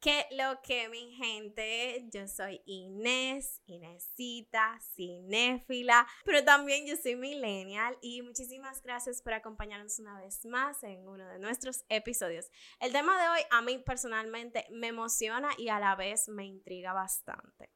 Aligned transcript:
Que 0.00 0.26
lo 0.30 0.62
que 0.62 0.88
mi 0.88 1.12
gente, 1.16 2.08
yo 2.12 2.28
soy 2.28 2.62
Inés, 2.66 3.60
Inésita, 3.66 4.78
cinéfila, 4.94 6.06
pero 6.24 6.44
también 6.44 6.86
yo 6.86 6.96
soy 6.96 7.16
millennial 7.16 7.98
y 8.00 8.22
muchísimas 8.22 8.80
gracias 8.82 9.22
por 9.22 9.32
acompañarnos 9.32 9.98
una 9.98 10.20
vez 10.20 10.44
más 10.44 10.84
en 10.84 11.08
uno 11.08 11.26
de 11.26 11.40
nuestros 11.40 11.84
episodios. 11.88 12.48
El 12.78 12.92
tema 12.92 13.20
de 13.20 13.28
hoy 13.28 13.40
a 13.50 13.60
mí 13.60 13.78
personalmente 13.78 14.66
me 14.70 14.86
emociona 14.86 15.50
y 15.58 15.68
a 15.68 15.80
la 15.80 15.96
vez 15.96 16.28
me 16.28 16.44
intriga 16.44 16.92
bastante. 16.92 17.72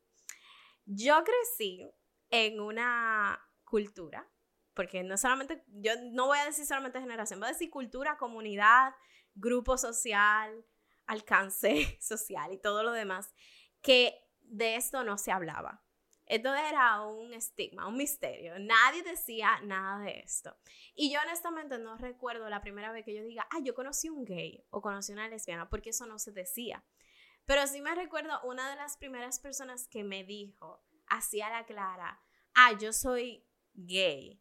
Yo 0.85 1.25
crecí 1.25 1.91
en 2.31 2.61
una 2.61 3.41
cultura, 3.65 4.31
porque 4.75 5.03
no 5.03 5.17
solamente, 5.19 5.65
yo 5.69 5.93
no 6.13 6.27
voy 6.27 6.39
a 6.39 6.45
decir 6.45 6.67
solamente 6.67 7.01
generación, 7.01 7.41
voy 7.41 7.49
a 7.49 7.53
decir 7.53 7.69
cultura, 7.69 8.17
comunidad, 8.17 8.95
grupo 9.35 9.77
social, 9.77 10.65
alcance 11.13 11.99
social 12.01 12.53
y 12.53 12.59
todo 12.59 12.83
lo 12.83 12.93
demás, 12.93 13.35
que 13.81 14.29
de 14.41 14.77
esto 14.77 15.05
no 15.05 15.19
se 15.19 15.33
hablaba. 15.33 15.85
Esto 16.27 16.55
era 16.55 17.03
un 17.03 17.35
estigma, 17.35 17.87
un 17.87 17.97
misterio. 17.97 18.59
Nadie 18.59 19.03
decía 19.03 19.61
nada 19.65 19.99
de 19.99 20.21
esto. 20.21 20.57
Y 20.95 21.13
yo 21.13 21.21
honestamente 21.21 21.79
no 21.79 21.97
recuerdo 21.97 22.49
la 22.49 22.61
primera 22.61 22.93
vez 22.93 23.05
que 23.05 23.15
yo 23.15 23.23
diga, 23.23 23.47
ah, 23.51 23.59
yo 23.63 23.75
conocí 23.75 24.09
un 24.09 24.25
gay 24.25 24.65
o 24.71 24.81
conocí 24.81 25.13
una 25.13 25.29
lesbiana, 25.29 25.69
porque 25.69 25.91
eso 25.91 26.07
no 26.07 26.19
se 26.19 26.33
decía. 26.33 26.85
Pero 27.45 27.67
sí 27.67 27.83
me 27.83 27.95
recuerdo 27.95 28.41
una 28.45 28.71
de 28.71 28.77
las 28.77 28.97
primeras 28.97 29.41
personas 29.41 29.89
que 29.89 30.05
me 30.05 30.25
dijo, 30.25 30.83
así 31.09 31.43
a 31.43 31.51
la 31.51 31.67
clara, 31.67 32.23
ah, 32.55 32.73
yo 32.79 32.93
soy 32.93 33.45
gay. 33.75 34.41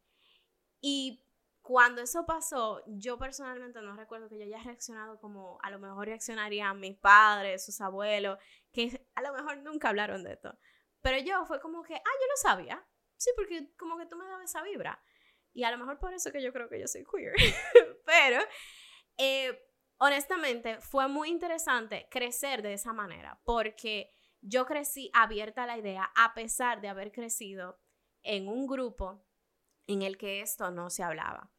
Y 0.79 1.25
cuando 1.61 2.01
eso 2.01 2.25
pasó, 2.25 2.83
yo 2.87 3.17
personalmente 3.17 3.81
no 3.81 3.95
recuerdo 3.95 4.27
que 4.29 4.37
yo 4.37 4.45
haya 4.45 4.63
reaccionado 4.63 5.19
como 5.19 5.59
a 5.61 5.69
lo 5.69 5.79
mejor 5.79 6.07
reaccionarían 6.07 6.79
mis 6.79 6.97
padres, 6.97 7.65
sus 7.65 7.79
abuelos, 7.81 8.39
que 8.71 9.07
a 9.15 9.21
lo 9.21 9.33
mejor 9.33 9.57
nunca 9.57 9.89
hablaron 9.89 10.23
de 10.23 10.33
esto. 10.33 10.57
Pero 11.01 11.19
yo 11.19 11.45
fue 11.45 11.59
como 11.59 11.83
que, 11.83 11.95
ah, 11.95 11.99
yo 11.99 12.27
lo 12.27 12.37
sabía. 12.37 12.87
Sí, 13.17 13.31
porque 13.35 13.71
como 13.77 13.97
que 13.97 14.07
tú 14.07 14.15
me 14.15 14.25
dabas 14.25 14.45
esa 14.45 14.63
vibra. 14.63 15.01
Y 15.53 15.63
a 15.63 15.71
lo 15.71 15.77
mejor 15.77 15.99
por 15.99 16.13
eso 16.13 16.31
que 16.31 16.41
yo 16.41 16.51
creo 16.51 16.69
que 16.69 16.79
yo 16.79 16.87
soy 16.87 17.03
queer. 17.03 17.33
Pero, 18.05 18.41
eh, 19.17 19.59
honestamente, 19.97 20.79
fue 20.81 21.07
muy 21.07 21.29
interesante 21.29 22.07
crecer 22.09 22.61
de 22.61 22.73
esa 22.73 22.93
manera, 22.93 23.39
porque 23.43 24.09
yo 24.41 24.65
crecí 24.65 25.11
abierta 25.13 25.63
a 25.63 25.67
la 25.67 25.77
idea, 25.77 26.11
a 26.15 26.33
pesar 26.33 26.81
de 26.81 26.87
haber 26.87 27.11
crecido 27.11 27.79
en 28.23 28.47
un 28.47 28.65
grupo 28.65 29.23
en 29.87 30.01
el 30.01 30.17
que 30.17 30.41
esto 30.41 30.71
no 30.71 30.89
se 30.89 31.03
hablaba. 31.03 31.51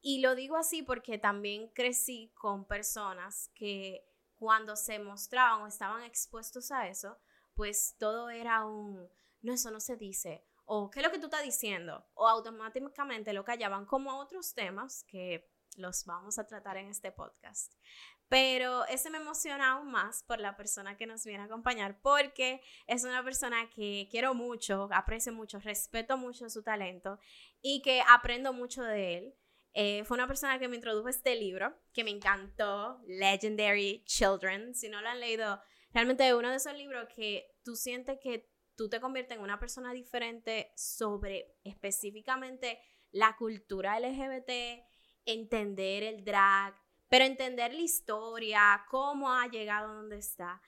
Y 0.00 0.20
lo 0.20 0.34
digo 0.34 0.56
así 0.56 0.82
porque 0.82 1.18
también 1.18 1.68
crecí 1.68 2.32
con 2.34 2.66
personas 2.66 3.50
que 3.54 4.04
cuando 4.36 4.76
se 4.76 4.98
mostraban 4.98 5.62
o 5.62 5.66
estaban 5.66 6.02
expuestos 6.04 6.70
a 6.70 6.88
eso, 6.88 7.18
pues 7.54 7.96
todo 7.98 8.30
era 8.30 8.64
un, 8.64 9.08
no, 9.42 9.52
eso 9.52 9.70
no 9.70 9.80
se 9.80 9.96
dice, 9.96 10.44
o 10.64 10.90
qué 10.90 11.00
es 11.00 11.06
lo 11.06 11.10
que 11.10 11.18
tú 11.18 11.26
estás 11.26 11.42
diciendo, 11.42 12.06
o 12.14 12.28
automáticamente 12.28 13.32
lo 13.32 13.44
callaban 13.44 13.84
como 13.84 14.18
otros 14.18 14.54
temas 14.54 15.02
que 15.04 15.50
los 15.76 16.04
vamos 16.04 16.38
a 16.38 16.46
tratar 16.46 16.76
en 16.76 16.88
este 16.88 17.10
podcast. 17.12 17.74
Pero 18.28 18.84
ese 18.86 19.08
me 19.08 19.18
emociona 19.18 19.72
aún 19.72 19.90
más 19.90 20.22
por 20.22 20.38
la 20.38 20.54
persona 20.54 20.96
que 20.98 21.06
nos 21.06 21.24
viene 21.24 21.44
a 21.44 21.46
acompañar, 21.46 21.98
porque 22.02 22.60
es 22.86 23.04
una 23.04 23.24
persona 23.24 23.70
que 23.70 24.06
quiero 24.10 24.34
mucho, 24.34 24.88
aprecio 24.92 25.32
mucho, 25.32 25.58
respeto 25.60 26.18
mucho 26.18 26.50
su 26.50 26.62
talento 26.62 27.18
y 27.62 27.82
que 27.82 28.02
aprendo 28.08 28.52
mucho 28.52 28.82
de 28.82 29.18
él. 29.18 29.34
Eh, 29.74 30.04
fue 30.04 30.16
una 30.16 30.26
persona 30.26 30.58
que 30.58 30.68
me 30.68 30.76
introdujo 30.76 31.08
este 31.08 31.36
libro, 31.36 31.78
que 31.92 32.04
me 32.04 32.10
encantó, 32.10 33.00
Legendary 33.06 34.02
Children. 34.06 34.74
Si 34.74 34.88
no 34.88 35.00
lo 35.00 35.08
han 35.08 35.20
leído, 35.20 35.60
realmente 35.92 36.26
es 36.26 36.34
uno 36.34 36.50
de 36.50 36.56
esos 36.56 36.74
libros 36.74 37.08
que 37.14 37.54
tú 37.64 37.76
sientes 37.76 38.18
que 38.20 38.50
tú 38.76 38.88
te 38.88 39.00
conviertes 39.00 39.36
en 39.36 39.42
una 39.42 39.58
persona 39.58 39.92
diferente 39.92 40.72
sobre 40.76 41.56
específicamente 41.64 42.80
la 43.10 43.36
cultura 43.36 43.98
LGBT, 43.98 44.84
entender 45.24 46.02
el 46.04 46.24
drag, 46.24 46.74
pero 47.08 47.24
entender 47.24 47.74
la 47.74 47.80
historia, 47.80 48.84
cómo 48.88 49.32
ha 49.32 49.48
llegado 49.48 49.90
a 49.90 49.94
donde 49.94 50.18
está. 50.18 50.62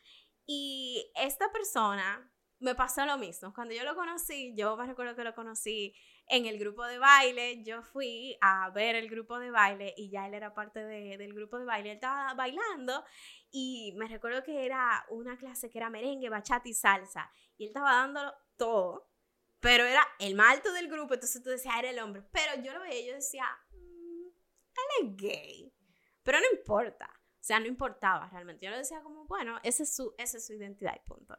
Y 0.47 1.11
esta 1.15 1.51
persona 1.53 2.33
me 2.59 2.75
pasó 2.75 3.07
lo 3.07 3.17
mismo. 3.19 3.53
Cuando 3.55 3.75
yo 3.75 3.84
lo 3.84 3.95
conocí, 3.95 4.55
yo 4.57 4.77
me 4.77 4.87
recuerdo 4.87 5.15
que 5.15 5.25
lo 5.25 5.34
conocí 5.34 5.95
en 6.31 6.47
el 6.47 6.59
grupo 6.59 6.85
de 6.87 6.99
baile, 6.99 7.63
yo 7.65 7.83
fui 7.83 8.39
a 8.41 8.71
ver 8.71 8.95
el 8.95 9.11
grupo 9.11 9.41
de 9.41 9.51
baile 9.51 9.93
y 9.97 10.11
ya 10.11 10.29
él 10.29 10.35
era 10.35 10.55
parte 10.55 10.85
del 10.85 11.35
grupo 11.35 11.59
de 11.59 11.65
baile, 11.65 11.91
él 11.91 11.97
estaba 11.97 12.35
bailando 12.35 13.05
y 13.51 13.93
me 13.97 14.07
recuerdo 14.07 14.45
que 14.45 14.65
era 14.65 15.05
una 15.11 15.37
clase 15.37 15.69
que 15.69 15.79
era 15.79 15.91
merengue, 15.91 16.29
bachata 16.29 16.69
y 16.69 16.73
salsa 16.73 17.31
y 17.59 17.65
él 17.65 17.69
estaba 17.71 17.91
dándolo 17.91 18.33
todo, 18.57 19.11
pero 19.59 19.85
era 19.85 20.07
el 20.21 20.37
más 20.37 20.53
alto 20.53 20.73
del 20.73 20.89
grupo, 20.89 21.15
entonces 21.15 21.43
tú 21.43 21.51
decías, 21.51 21.75
era 21.77 21.91
el 21.91 21.99
hombre, 21.99 22.23
pero 22.31 22.63
yo 22.63 22.73
lo 22.73 22.81
veía 22.81 23.01
y 23.01 23.07
yo 23.09 23.15
decía, 23.15 23.47
mm, 23.73 24.27
él 24.29 25.09
es 25.09 25.17
gay, 25.17 25.75
pero 26.23 26.39
no 26.39 26.47
importa, 26.57 27.11
o 27.41 27.43
sea, 27.43 27.59
no 27.59 27.67
importaba 27.67 28.29
realmente, 28.29 28.65
yo 28.65 28.71
lo 28.71 28.79
decía 28.79 29.03
como, 29.03 29.25
bueno, 29.27 29.59
esa 29.65 29.83
es 29.83 29.97
su, 29.97 30.15
esa 30.17 30.37
es 30.37 30.47
su 30.47 30.53
identidad 30.53 30.95
y 30.95 31.09
punto. 31.09 31.37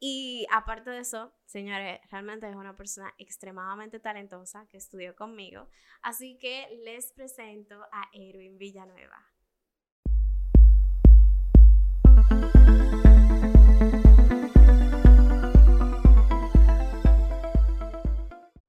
Y 0.00 0.46
aparte 0.52 0.90
de 0.90 1.00
eso, 1.00 1.32
señores, 1.44 2.00
realmente 2.08 2.48
es 2.48 2.54
una 2.54 2.76
persona 2.76 3.12
extremadamente 3.18 3.98
talentosa 3.98 4.66
que 4.68 4.76
estudió 4.76 5.16
conmigo. 5.16 5.68
Así 6.02 6.38
que 6.38 6.68
les 6.84 7.12
presento 7.12 7.82
a 7.90 8.08
Erwin 8.12 8.58
Villanueva. 8.58 9.26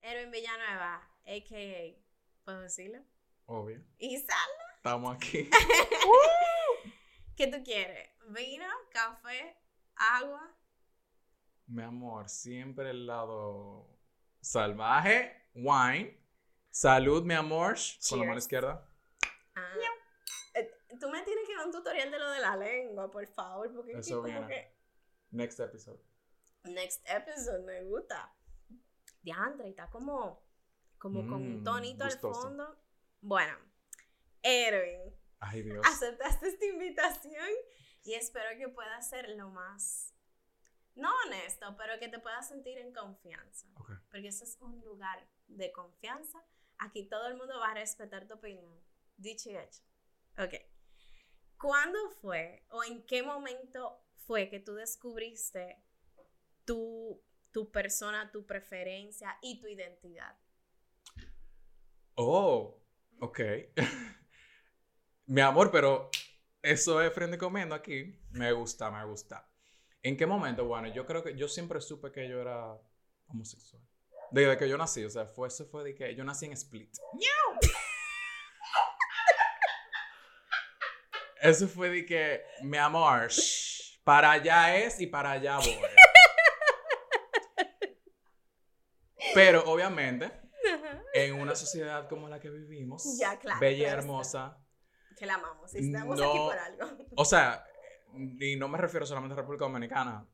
Erwin 0.01 0.31
Villanueva, 0.31 0.95
a.k.a. 1.27 2.43
¿Puedo 2.43 2.61
decirlo? 2.61 3.03
Obvio. 3.45 3.83
¿Y 3.99 4.17
sal? 4.17 4.49
Estamos 4.77 5.15
aquí. 5.15 5.47
¿Qué 7.35 7.45
tú 7.45 7.61
quieres? 7.63 8.09
¿Vino, 8.29 8.65
café, 8.91 9.55
agua? 9.95 10.58
Mi 11.69 11.83
amor, 11.83 12.27
siempre 12.29 12.89
el 12.89 13.05
lado 13.05 13.87
salvaje, 14.41 15.49
wine. 15.53 16.17
Salud, 16.71 17.23
mi 17.23 17.33
amor, 17.35 17.75
con 18.09 18.19
la 18.19 18.25
mano 18.25 18.37
izquierda. 18.39 18.87
Ah. 19.55 19.73
Eh, 20.55 20.71
tú 20.99 21.09
me 21.09 21.21
tienes 21.23 21.47
que 21.47 21.55
dar 21.55 21.65
un 21.65 21.71
tutorial 21.71 22.09
de 22.11 22.19
lo 22.19 22.29
de 22.31 22.39
la 22.39 22.55
lengua, 22.55 23.09
por 23.11 23.25
favor, 23.27 23.71
porque 23.73 23.91
Eso 23.93 23.99
aquí 23.99 24.11
como 24.13 24.23
viene. 24.23 24.47
que... 24.47 24.75
Next 25.31 25.59
episode. 25.59 25.99
Next 26.63 27.07
episode, 27.09 27.63
me 27.63 27.83
gusta. 27.83 28.33
Diandre, 29.21 29.69
está 29.69 29.89
como, 29.89 30.41
como 30.97 31.21
con 31.21 31.33
un 31.33 31.61
Mm, 31.61 31.63
tonito 31.63 32.05
gustoso. 32.05 32.27
al 32.39 32.43
fondo. 32.43 32.79
Bueno, 33.21 33.55
Erwin, 34.41 35.13
Ay, 35.39 35.61
Dios. 35.63 35.85
aceptaste 35.85 36.47
esta 36.49 36.65
invitación 36.65 37.47
y 38.03 38.13
espero 38.15 38.57
que 38.57 38.69
pueda 38.69 38.99
ser 39.01 39.29
lo 39.37 39.49
más, 39.49 40.13
no 40.99 41.09
honesto, 41.25 41.75
pero 41.77 41.99
que 41.99 42.09
te 42.09 42.19
puedas 42.19 42.47
sentir 42.47 42.77
en 42.77 42.93
confianza. 42.93 43.67
Porque 44.11 44.27
ese 44.27 44.43
es 44.43 44.57
un 44.61 44.83
lugar 44.83 45.27
de 45.47 45.71
confianza. 45.71 46.43
Aquí 46.77 47.07
todo 47.07 47.27
el 47.27 47.35
mundo 47.35 47.59
va 47.59 47.71
a 47.71 47.73
respetar 47.73 48.27
tu 48.27 48.35
opinión. 48.35 48.79
Dicho 49.17 49.49
y 49.49 49.57
hecho. 49.57 49.81
Ok. 50.37 50.53
¿Cuándo 51.57 52.09
fue 52.21 52.65
o 52.69 52.83
en 52.83 53.05
qué 53.05 53.23
momento 53.23 54.05
fue 54.25 54.49
que 54.49 54.59
tú 54.59 54.75
descubriste 54.75 55.83
tu, 56.65 57.21
tu 57.51 57.71
persona, 57.71 58.31
tu 58.31 58.45
preferencia 58.45 59.37
y 59.41 59.59
tu 59.59 59.67
identidad? 59.67 60.37
Oh, 62.15 62.81
ok. 63.19 63.39
Mi 65.25 65.41
amor, 65.41 65.71
pero 65.71 66.09
eso 66.61 67.01
es 67.01 67.13
frente 67.13 67.37
comiendo 67.37 67.75
aquí. 67.75 68.19
Me 68.31 68.51
gusta, 68.51 68.89
me 68.91 69.03
gusta. 69.05 69.48
¿En 70.01 70.15
qué 70.17 70.25
momento? 70.25 70.65
Bueno, 70.65 70.87
yo 70.87 71.05
creo 71.05 71.23
que 71.23 71.35
yo 71.35 71.47
siempre 71.47 71.81
supe 71.81 72.11
que 72.11 72.27
yo 72.29 72.39
era 72.41 72.77
homosexual. 73.27 73.81
Desde 74.31 74.57
que 74.57 74.69
yo 74.69 74.77
nací, 74.77 75.03
o 75.03 75.09
sea, 75.09 75.25
fue, 75.25 75.47
eso 75.47 75.65
fue 75.65 75.83
de 75.83 75.95
que 75.95 76.15
yo 76.15 76.23
nací 76.23 76.45
en 76.45 76.53
Split. 76.53 76.95
Eso 81.41 81.67
fue 81.67 81.89
de 81.89 82.05
que, 82.05 82.43
mi 82.63 82.77
amor, 82.77 83.29
shh, 83.29 84.01
para 84.03 84.31
allá 84.31 84.75
es 84.75 84.99
y 84.99 85.07
para 85.07 85.31
allá 85.31 85.57
voy. 85.57 85.77
Pero 89.33 89.63
obviamente, 89.65 90.31
en 91.13 91.35
una 91.35 91.55
sociedad 91.55 92.09
como 92.09 92.27
la 92.27 92.39
que 92.39 92.49
vivimos, 92.49 93.17
Ya, 93.17 93.37
claro, 93.39 93.59
bella 93.59 93.87
y 93.87 93.89
hermosa, 93.89 94.57
Que 95.17 95.25
la 95.25 95.35
amamos. 95.35 95.73
Estamos 95.73 96.17
No. 96.19 96.29
aquí 96.29 96.37
por 96.39 96.57
algo. 96.57 97.05
o 97.15 97.25
sea, 97.25 97.65
y 98.13 98.55
no 98.55 98.67
me 98.67 98.77
refiero 98.77 99.05
solamente 99.05 99.33
a 99.33 99.37
República 99.37 99.65
Dominicana, 99.65 100.25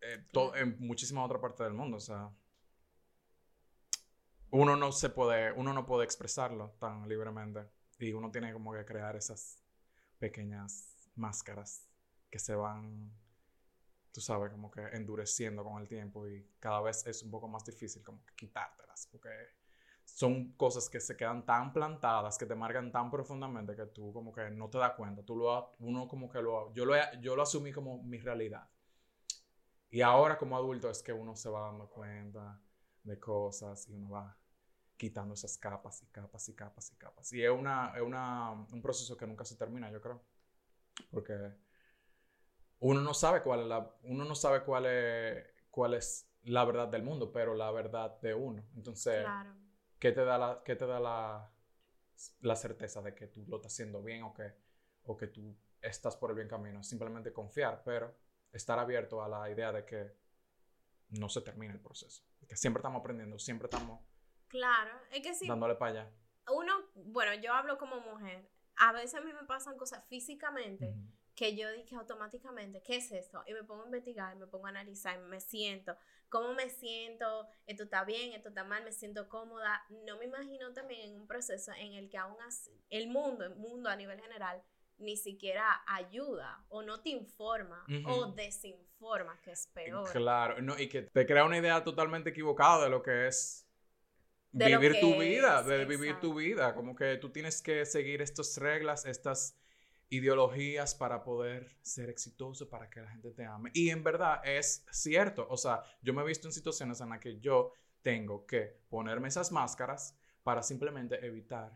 eh, 0.00 0.26
to- 0.32 0.54
en 0.56 0.76
muchísimas 0.80 1.24
otras 1.26 1.40
partes 1.40 1.60
del 1.66 1.74
mundo, 1.74 1.96
o 1.98 2.00
sea, 2.00 2.30
uno 4.50 4.76
no 4.76 4.92
se 4.92 5.10
puede, 5.10 5.52
uno 5.52 5.72
no 5.72 5.84
puede 5.86 6.04
expresarlo 6.04 6.70
tan 6.78 7.08
libremente 7.08 7.66
y 7.98 8.12
uno 8.12 8.30
tiene 8.30 8.52
como 8.52 8.72
que 8.72 8.84
crear 8.84 9.16
esas 9.16 9.58
pequeñas 10.18 10.96
máscaras 11.16 11.88
que 12.30 12.38
se 12.38 12.54
van 12.54 13.12
tú 14.12 14.20
sabes, 14.20 14.52
como 14.52 14.70
que 14.70 14.80
endureciendo 14.92 15.64
con 15.64 15.82
el 15.82 15.88
tiempo 15.88 16.28
y 16.28 16.46
cada 16.60 16.80
vez 16.82 17.04
es 17.06 17.22
un 17.24 17.30
poco 17.32 17.48
más 17.48 17.64
difícil 17.64 18.02
como 18.04 18.24
que 18.24 18.34
quitártelas, 18.34 19.08
porque 19.10 19.28
son 20.04 20.52
cosas 20.52 20.88
que 20.88 21.00
se 21.00 21.16
quedan 21.16 21.44
tan 21.44 21.72
plantadas, 21.72 22.38
que 22.38 22.46
te 22.46 22.54
marcan 22.54 22.92
tan 22.92 23.10
profundamente 23.10 23.74
que 23.74 23.86
tú 23.86 24.12
como 24.12 24.32
que 24.32 24.50
no 24.50 24.68
te 24.68 24.78
das 24.78 24.92
cuenta, 24.92 25.22
tú 25.22 25.36
lo, 25.36 25.72
uno 25.80 26.06
como 26.08 26.28
que 26.30 26.40
lo, 26.42 26.72
yo 26.74 26.84
lo, 26.84 26.94
yo 27.20 27.36
lo 27.36 27.42
asumí 27.42 27.72
como 27.72 28.02
mi 28.02 28.18
realidad. 28.18 28.68
Y 29.90 30.00
ahora 30.02 30.36
como 30.36 30.56
adulto 30.56 30.90
es 30.90 31.02
que 31.02 31.12
uno 31.12 31.36
se 31.36 31.48
va 31.48 31.60
dando 31.62 31.88
cuenta 31.88 32.60
de 33.04 33.18
cosas 33.18 33.88
y 33.88 33.94
uno 33.94 34.10
va 34.10 34.36
quitando 34.96 35.34
esas 35.34 35.56
capas 35.58 36.02
y 36.02 36.06
capas 36.06 36.48
y 36.48 36.54
capas 36.54 36.92
y 36.92 36.96
capas. 36.96 37.32
Y 37.32 37.44
es, 37.44 37.50
una, 37.50 37.92
es 37.94 38.02
una, 38.02 38.50
un 38.50 38.82
proceso 38.82 39.16
que 39.16 39.26
nunca 39.26 39.44
se 39.44 39.56
termina, 39.56 39.90
yo 39.90 40.00
creo. 40.00 40.20
Porque 41.10 41.52
uno 42.80 43.00
no 43.00 43.14
sabe 43.14 43.42
cuál 43.42 43.60
es 43.60 43.66
la, 43.66 43.90
uno 44.02 44.24
no 44.24 44.34
sabe 44.34 44.62
cuál 44.62 44.86
es, 44.86 45.46
cuál 45.70 45.94
es 45.94 46.28
la 46.42 46.64
verdad 46.64 46.88
del 46.88 47.02
mundo, 47.02 47.32
pero 47.32 47.54
la 47.54 47.70
verdad 47.70 48.20
de 48.20 48.34
uno. 48.34 48.62
Entonces, 48.76 49.24
¿qué 49.98 50.12
te 50.12 50.24
da, 50.24 50.38
la, 50.38 50.62
qué 50.64 50.76
te 50.76 50.86
da 50.86 51.00
la, 51.00 51.50
la 52.40 52.56
certeza 52.56 53.02
de 53.02 53.14
que 53.14 53.26
tú 53.28 53.44
lo 53.48 53.56
estás 53.56 53.72
haciendo 53.72 54.02
bien 54.02 54.22
o 54.22 54.34
que, 54.34 54.52
o 55.04 55.16
que 55.16 55.28
tú 55.28 55.56
estás 55.80 56.16
por 56.16 56.30
el 56.30 56.36
bien 56.36 56.48
camino? 56.48 56.82
Simplemente 56.82 57.32
confiar, 57.32 57.82
pero 57.84 58.14
estar 58.52 58.78
abierto 58.78 59.22
a 59.22 59.28
la 59.28 59.50
idea 59.50 59.72
de 59.72 59.84
que 59.84 60.16
no 61.10 61.28
se 61.28 61.40
termina 61.40 61.72
el 61.72 61.80
proceso. 61.80 62.24
Que 62.48 62.56
siempre 62.56 62.80
estamos 62.80 63.00
aprendiendo, 63.00 63.38
siempre 63.38 63.66
estamos 63.66 64.00
Claro, 64.54 64.92
es 65.10 65.20
que 65.20 65.34
sí. 65.34 65.48
Dándole 65.48 65.74
para 65.74 65.90
allá. 65.90 66.10
Uno, 66.52 66.72
bueno, 66.94 67.34
yo 67.34 67.52
hablo 67.52 67.76
como 67.76 68.00
mujer. 68.00 68.48
A 68.76 68.92
veces 68.92 69.14
a 69.16 69.20
mí 69.20 69.32
me 69.32 69.42
pasan 69.42 69.76
cosas 69.76 70.04
físicamente 70.06 70.94
que 71.34 71.56
yo 71.56 71.70
dije 71.72 71.96
automáticamente, 71.96 72.82
¿qué 72.82 72.96
es 72.96 73.10
esto? 73.12 73.42
Y 73.46 73.52
me 73.52 73.64
pongo 73.64 73.82
a 73.82 73.86
investigar, 73.86 74.36
me 74.36 74.46
pongo 74.46 74.66
a 74.66 74.70
analizar, 74.70 75.18
me 75.20 75.40
siento, 75.40 75.96
¿cómo 76.28 76.54
me 76.54 76.68
siento? 76.70 77.48
¿Esto 77.66 77.84
está 77.84 78.04
bien? 78.04 78.32
¿Esto 78.32 78.50
está 78.50 78.64
mal? 78.64 78.84
¿Me 78.84 78.92
siento 78.92 79.28
cómoda? 79.28 79.84
No 80.06 80.18
me 80.18 80.26
imagino 80.26 80.72
también 80.72 81.10
en 81.10 81.20
un 81.20 81.26
proceso 81.26 81.72
en 81.78 81.94
el 81.94 82.08
que 82.08 82.18
aún 82.18 82.40
así, 82.46 82.70
el 82.90 83.08
mundo, 83.08 83.44
el 83.44 83.56
mundo 83.56 83.88
a 83.88 83.96
nivel 83.96 84.20
general, 84.20 84.62
ni 84.98 85.16
siquiera 85.16 85.82
ayuda 85.88 86.64
o 86.68 86.82
no 86.82 87.00
te 87.00 87.10
informa 87.10 87.84
o 88.06 88.26
desinforma, 88.32 89.40
que 89.42 89.52
es 89.52 89.66
peor. 89.66 90.10
Claro, 90.12 90.62
no, 90.62 90.78
y 90.78 90.88
que 90.88 91.02
te 91.02 91.26
crea 91.26 91.44
una 91.44 91.58
idea 91.58 91.82
totalmente 91.82 92.30
equivocada 92.30 92.84
de 92.84 92.90
lo 92.90 93.02
que 93.02 93.26
es 93.26 93.66
vivir 94.52 95.00
tu 95.00 95.18
vida, 95.18 95.64
de 95.64 95.84
vivir 95.84 96.20
tu 96.20 96.34
vida. 96.34 96.74
Como 96.74 96.94
que 96.94 97.16
tú 97.16 97.30
tienes 97.30 97.60
que 97.60 97.84
seguir 97.84 98.22
estas 98.22 98.56
reglas, 98.56 99.04
estas 99.04 99.58
ideologías 100.16 100.94
para 100.94 101.22
poder 101.22 101.76
ser 101.82 102.10
exitoso, 102.10 102.68
para 102.68 102.88
que 102.88 103.00
la 103.00 103.10
gente 103.10 103.30
te 103.32 103.44
ame. 103.44 103.70
Y 103.74 103.90
en 103.90 104.02
verdad 104.02 104.40
es 104.44 104.84
cierto. 104.90 105.46
O 105.50 105.56
sea, 105.56 105.82
yo 106.02 106.12
me 106.14 106.22
he 106.22 106.26
visto 106.26 106.48
en 106.48 106.52
situaciones 106.52 107.00
en 107.00 107.10
las 107.10 107.20
que 107.20 107.40
yo 107.40 107.72
tengo 108.02 108.46
que 108.46 108.82
ponerme 108.88 109.28
esas 109.28 109.50
máscaras 109.50 110.16
para 110.42 110.62
simplemente 110.62 111.24
evitar 111.24 111.72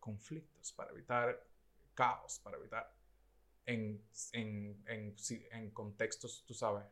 conflictos, 0.00 0.72
para 0.72 0.90
evitar 0.90 1.46
caos, 1.94 2.40
para 2.40 2.56
evitar 2.56 2.92
en, 3.64 4.04
en, 4.32 4.82
en, 4.86 5.16
en 5.52 5.70
contextos, 5.70 6.44
tú 6.46 6.54
sabes, 6.54 6.84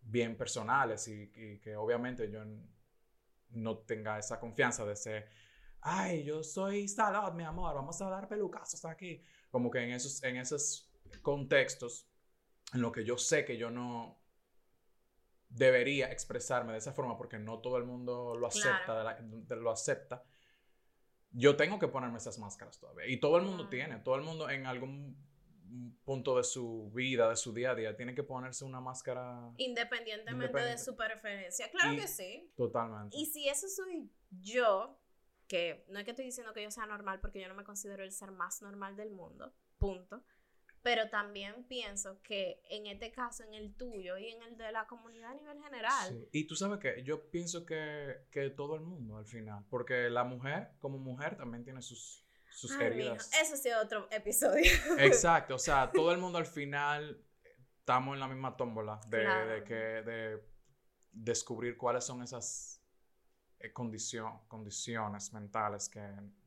bien 0.00 0.36
personales 0.36 1.06
y, 1.08 1.30
y 1.34 1.58
que 1.60 1.76
obviamente 1.76 2.30
yo 2.30 2.42
no 3.50 3.78
tenga 3.78 4.18
esa 4.18 4.40
confianza 4.40 4.84
de 4.84 4.96
ser, 4.96 5.28
ay, 5.82 6.24
yo 6.24 6.42
soy 6.42 6.88
salad, 6.88 7.32
mi 7.34 7.44
amor, 7.44 7.74
vamos 7.74 8.00
a 8.00 8.08
dar 8.08 8.28
pelucazos 8.28 8.84
aquí. 8.84 9.20
Como 9.50 9.70
que 9.70 9.80
en 9.80 9.90
esos, 9.90 10.22
en 10.22 10.36
esos 10.36 10.90
contextos, 11.20 12.08
en 12.72 12.80
lo 12.80 12.90
que 12.90 13.04
yo 13.04 13.18
sé 13.18 13.44
que 13.44 13.56
yo 13.56 13.70
no 13.70 14.18
debería 15.48 16.10
expresarme 16.10 16.72
de 16.72 16.78
esa 16.78 16.92
forma 16.92 17.16
porque 17.18 17.38
no 17.38 17.58
todo 17.58 17.76
el 17.76 17.84
mundo 17.84 18.34
lo 18.36 18.46
acepta, 18.46 19.18
lo 19.50 19.70
acepta, 19.70 20.24
yo 21.32 21.56
tengo 21.56 21.78
que 21.78 21.88
ponerme 21.88 22.18
esas 22.18 22.38
máscaras 22.38 22.78
todavía. 22.78 23.06
Y 23.06 23.18
todo 23.18 23.36
el 23.36 23.44
mundo 23.44 23.68
tiene, 23.68 23.98
todo 23.98 24.16
el 24.16 24.22
mundo 24.22 24.48
en 24.48 24.66
algún 24.66 25.16
punto 26.04 26.36
de 26.36 26.44
su 26.44 26.90
vida, 26.94 27.28
de 27.28 27.36
su 27.36 27.52
día 27.52 27.72
a 27.72 27.74
día, 27.74 27.96
tiene 27.96 28.14
que 28.14 28.22
ponerse 28.22 28.64
una 28.64 28.80
máscara. 28.80 29.50
Independientemente 29.56 30.60
de 30.60 30.78
su 30.78 30.96
preferencia. 30.96 31.70
Claro 31.70 31.96
que 31.96 32.08
sí. 32.08 32.50
Totalmente. 32.56 33.16
Y 33.16 33.26
si 33.26 33.48
eso 33.48 33.68
soy 33.68 34.10
yo, 34.30 35.01
que 35.52 35.84
no 35.88 35.98
es 35.98 36.06
que 36.06 36.12
estoy 36.12 36.24
diciendo 36.24 36.54
que 36.54 36.62
yo 36.62 36.70
sea 36.70 36.86
normal, 36.86 37.20
porque 37.20 37.38
yo 37.38 37.46
no 37.46 37.54
me 37.54 37.62
considero 37.62 38.02
el 38.02 38.10
ser 38.10 38.30
más 38.30 38.62
normal 38.62 38.96
del 38.96 39.10
mundo, 39.10 39.52
punto. 39.76 40.24
Pero 40.82 41.10
también 41.10 41.64
pienso 41.68 42.22
que 42.22 42.62
en 42.70 42.86
este 42.86 43.12
caso, 43.12 43.44
en 43.44 43.52
el 43.52 43.76
tuyo 43.76 44.16
y 44.16 44.28
en 44.28 44.42
el 44.42 44.56
de 44.56 44.72
la 44.72 44.86
comunidad 44.86 45.32
a 45.32 45.34
nivel 45.34 45.62
general. 45.62 46.08
Sí. 46.08 46.28
Y 46.32 46.46
tú 46.46 46.56
sabes 46.56 46.78
que 46.78 47.02
yo 47.04 47.30
pienso 47.30 47.66
que, 47.66 48.24
que 48.30 48.48
todo 48.48 48.76
el 48.76 48.80
mundo 48.80 49.18
al 49.18 49.26
final, 49.26 49.66
porque 49.68 50.08
la 50.08 50.24
mujer 50.24 50.70
como 50.78 50.96
mujer 50.96 51.36
también 51.36 51.64
tiene 51.64 51.82
sus 51.82 52.26
sus 52.50 52.72
heridas. 52.72 53.30
eso 53.40 53.56
sí 53.56 53.68
otro 53.72 54.08
episodio. 54.10 54.64
Exacto, 54.98 55.56
o 55.56 55.58
sea, 55.58 55.90
todo 55.92 56.12
el 56.12 56.18
mundo 56.18 56.38
al 56.38 56.46
final 56.46 57.22
estamos 57.78 58.14
en 58.14 58.20
la 58.20 58.28
misma 58.28 58.56
tómbola 58.56 59.00
de, 59.06 59.64
que, 59.66 59.74
de 59.74 60.42
descubrir 61.12 61.76
cuáles 61.76 62.04
son 62.04 62.22
esas 62.22 62.81
eh, 63.62 63.72
condiciones 63.72 65.32
mentales 65.32 65.88
que 65.88 66.00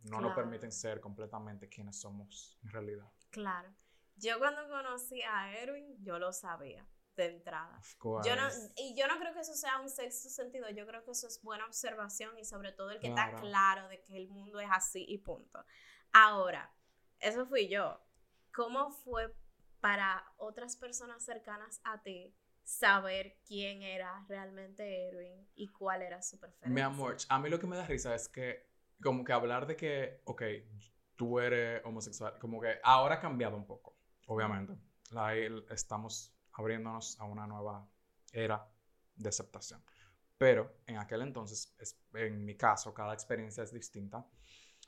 no 0.03 0.19
nos 0.19 0.35
permiten 0.35 0.71
ser 0.71 0.99
completamente 0.99 1.69
quienes 1.69 1.97
somos 1.97 2.57
en 2.63 2.69
realidad. 2.69 3.09
Claro. 3.29 3.73
Yo 4.17 4.37
cuando 4.37 4.67
conocí 4.67 5.21
a 5.21 5.55
Erwin, 5.57 5.97
yo 6.03 6.19
lo 6.19 6.31
sabía 6.33 6.85
de 7.15 7.27
entrada. 7.27 7.81
Yo 8.25 8.35
no, 8.35 8.47
y 8.75 8.95
yo 8.95 9.07
no 9.07 9.17
creo 9.17 9.33
que 9.33 9.39
eso 9.39 9.53
sea 9.53 9.79
un 9.79 9.89
sexto 9.89 10.29
sentido, 10.29 10.69
yo 10.69 10.85
creo 10.85 11.03
que 11.03 11.11
eso 11.11 11.27
es 11.27 11.41
buena 11.41 11.65
observación 11.65 12.37
y 12.37 12.45
sobre 12.45 12.71
todo 12.71 12.91
el 12.91 12.99
que 12.99 13.07
está 13.07 13.33
claro 13.35 13.87
de 13.87 14.01
que 14.01 14.17
el 14.17 14.27
mundo 14.27 14.59
es 14.59 14.69
así 14.71 15.05
y 15.07 15.17
punto. 15.17 15.65
Ahora, 16.11 16.73
eso 17.19 17.45
fui 17.45 17.69
yo. 17.69 18.01
¿Cómo 18.53 18.91
fue 18.91 19.33
para 19.79 20.33
otras 20.37 20.75
personas 20.75 21.23
cercanas 21.23 21.79
a 21.83 22.01
ti 22.01 22.35
saber 22.65 23.37
quién 23.47 23.81
era 23.81 24.25
realmente 24.27 25.07
Erwin 25.07 25.47
y 25.55 25.69
cuál 25.69 26.01
era 26.01 26.21
su 26.21 26.37
preferencia? 26.39 26.73
Mi 26.73 26.81
amor, 26.81 27.15
a 27.29 27.39
mí 27.39 27.49
lo 27.49 27.59
que 27.59 27.67
me 27.67 27.77
da 27.77 27.85
risa 27.85 28.13
es 28.13 28.27
que 28.27 28.67
como 29.01 29.23
que 29.23 29.31
hablar 29.31 29.67
de 29.67 29.77
que, 29.77 30.21
ok, 30.25 30.43
tú 31.15 31.39
eres 31.39 31.81
homosexual, 31.85 32.37
como 32.39 32.59
que 32.59 32.79
ahora 32.83 33.15
ha 33.15 33.19
cambiado 33.19 33.55
un 33.55 33.65
poco, 33.65 33.97
obviamente. 34.27 34.73
Ahí 35.15 35.47
estamos 35.69 36.35
abriéndonos 36.51 37.19
a 37.19 37.25
una 37.25 37.47
nueva 37.47 37.87
era 38.33 38.67
de 39.15 39.29
aceptación. 39.29 39.81
Pero 40.37 40.81
en 40.85 40.97
aquel 40.97 41.21
entonces, 41.21 41.73
en 42.13 42.43
mi 42.43 42.57
caso, 42.57 42.93
cada 42.93 43.13
experiencia 43.13 43.63
es 43.63 43.71
distinta 43.71 44.27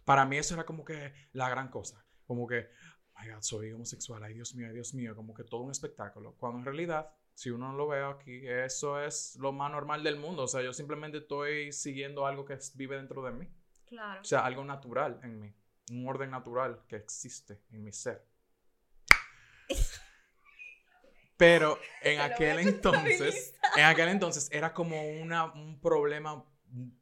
para 0.07 0.25
mí 0.25 0.37
eso 0.37 0.53
era 0.53 0.65
como 0.65 0.85
que 0.85 1.13
la 1.33 1.49
gran 1.49 1.67
cosa. 1.67 2.01
Como 2.25 2.47
que, 2.47 2.69
my 3.19 3.29
God, 3.29 3.41
soy 3.41 3.73
homosexual, 3.73 4.23
ay 4.23 4.33
Dios 4.33 4.55
mío, 4.55 4.67
ay 4.67 4.73
Dios 4.73 4.93
mío, 4.93 5.13
como 5.13 5.33
que 5.33 5.43
todo 5.43 5.63
un 5.63 5.71
espectáculo. 5.71 6.35
Cuando 6.37 6.59
en 6.59 6.65
realidad, 6.65 7.13
si 7.37 7.51
uno 7.51 7.71
lo 7.71 7.87
ve 7.87 8.03
aquí, 8.03 8.47
eso 8.47 8.99
es 8.99 9.35
lo 9.35 9.51
más 9.51 9.69
normal 9.69 10.01
del 10.01 10.15
mundo. 10.15 10.41
O 10.41 10.47
sea, 10.47 10.63
yo 10.63 10.73
simplemente 10.73 11.19
estoy 11.19 11.71
siguiendo 11.71 12.25
algo 12.25 12.43
que 12.45 12.57
vive 12.73 12.95
dentro 12.95 13.21
de 13.21 13.31
mí. 13.31 13.47
Claro. 13.85 14.21
O 14.21 14.23
sea, 14.23 14.43
algo 14.43 14.65
natural 14.65 15.19
en 15.21 15.39
mí. 15.39 15.53
Un 15.91 16.07
orden 16.07 16.31
natural 16.31 16.81
que 16.87 16.95
existe 16.95 17.61
en 17.69 17.83
mi 17.83 17.91
ser. 17.91 18.25
Pero 21.37 21.77
en 22.01 22.21
aquel 22.21 22.57
entonces, 22.57 23.53
en 23.75 23.83
aquel 23.83 24.09
entonces 24.09 24.49
era 24.51 24.73
como 24.73 24.99
una, 25.07 25.53
un 25.53 25.79
problema 25.79 26.43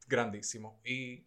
grandísimo. 0.05 0.81
Y 0.83 1.25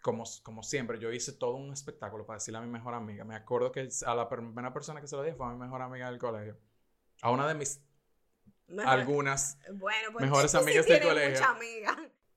como, 0.00 0.24
como 0.42 0.62
siempre, 0.62 0.98
yo 0.98 1.12
hice 1.12 1.34
todo 1.34 1.56
un 1.56 1.74
espectáculo 1.74 2.24
para 2.24 2.38
decirle 2.38 2.56
a 2.56 2.62
mi 2.62 2.70
mejor 2.70 2.94
amiga. 2.94 3.22
Me 3.22 3.36
acuerdo 3.36 3.70
que 3.70 3.86
a 4.06 4.14
la 4.14 4.30
primera 4.30 4.72
persona 4.72 5.02
que 5.02 5.08
se 5.08 5.16
lo 5.16 5.22
dije 5.22 5.36
fue 5.36 5.46
a 5.46 5.50
mi 5.50 5.58
mejor 5.58 5.82
amiga 5.82 6.08
del 6.08 6.18
colegio. 6.18 6.56
A 7.20 7.30
una 7.30 7.46
de 7.46 7.54
mis 7.54 7.82
algunas 8.84 9.58
bueno, 9.74 10.12
pues 10.12 10.24
mejores 10.24 10.54
amigas 10.54 10.86
del 10.86 11.02
colegio. 11.02 11.46